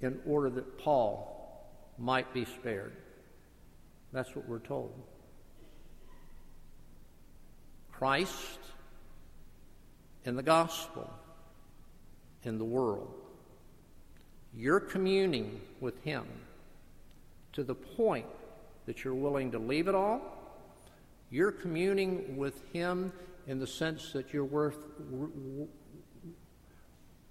in 0.00 0.18
order 0.26 0.50
that 0.50 0.76
Paul 0.76 1.70
might 1.98 2.34
be 2.34 2.44
spared. 2.46 2.96
That's 4.12 4.34
what 4.34 4.48
we're 4.48 4.58
told. 4.58 4.92
Christ 7.92 8.58
in 10.24 10.34
the 10.34 10.42
gospel 10.42 11.08
in 12.42 12.58
the 12.58 12.64
world. 12.64 13.14
You're 14.52 14.80
communing 14.80 15.60
with 15.78 16.02
Him 16.02 16.26
to 17.52 17.62
the 17.62 17.76
point 17.76 18.26
that 18.88 19.04
you're 19.04 19.14
willing 19.14 19.50
to 19.50 19.58
leave 19.58 19.86
it 19.86 19.94
all. 19.94 20.22
You're 21.28 21.52
communing 21.52 22.38
with 22.38 22.58
Him 22.72 23.12
in 23.46 23.58
the 23.58 23.66
sense 23.66 24.12
that 24.12 24.32
you're 24.32 24.46
worth, 24.46 24.78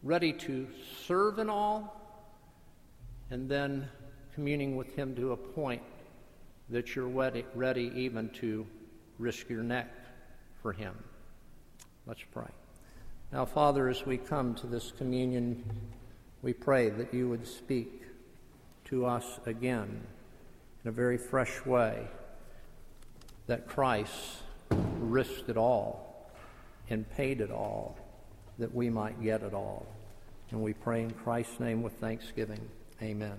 ready 0.03 0.33
to 0.33 0.67
serve 1.07 1.39
in 1.39 1.49
all 1.49 1.99
and 3.31 3.49
then 3.49 3.89
communing 4.35 4.75
with 4.75 4.95
Him 4.95 5.15
to 5.15 5.31
a 5.31 5.35
point 5.35 5.81
that 6.69 6.95
you're 6.95 7.07
ready, 7.07 7.43
ready 7.55 7.91
even 7.95 8.29
to 8.33 8.63
risk 9.17 9.49
your 9.49 9.63
neck 9.63 9.91
for 10.61 10.73
Him. 10.73 10.93
Let's 12.05 12.23
pray. 12.31 12.51
Now, 13.31 13.45
Father, 13.45 13.89
as 13.89 14.05
we 14.05 14.17
come 14.17 14.53
to 14.55 14.67
this 14.67 14.91
communion, 14.95 15.63
we 16.43 16.53
pray 16.53 16.91
that 16.91 17.15
you 17.15 17.27
would 17.29 17.47
speak 17.47 18.03
to 18.85 19.07
us 19.07 19.39
again 19.47 20.05
in 20.87 20.93
a 20.93 20.95
very 20.95 21.17
fresh 21.17 21.65
way, 21.65 22.07
that 23.47 23.67
Christ 23.67 24.37
risked 24.71 25.49
it 25.49 25.57
all 25.57 26.31
and 26.89 27.05
paid 27.11 27.41
it 27.41 27.51
all 27.51 27.97
that 28.57 28.73
we 28.73 28.89
might 28.89 29.21
get 29.21 29.43
it 29.43 29.53
all. 29.53 29.85
And 30.49 30.63
we 30.63 30.71
pray 30.71 31.03
in 31.03 31.11
Christ's 31.11 31.59
name 31.59 31.83
with 31.83 31.91
thanksgiving. 31.99 32.69
Amen. 33.01 33.37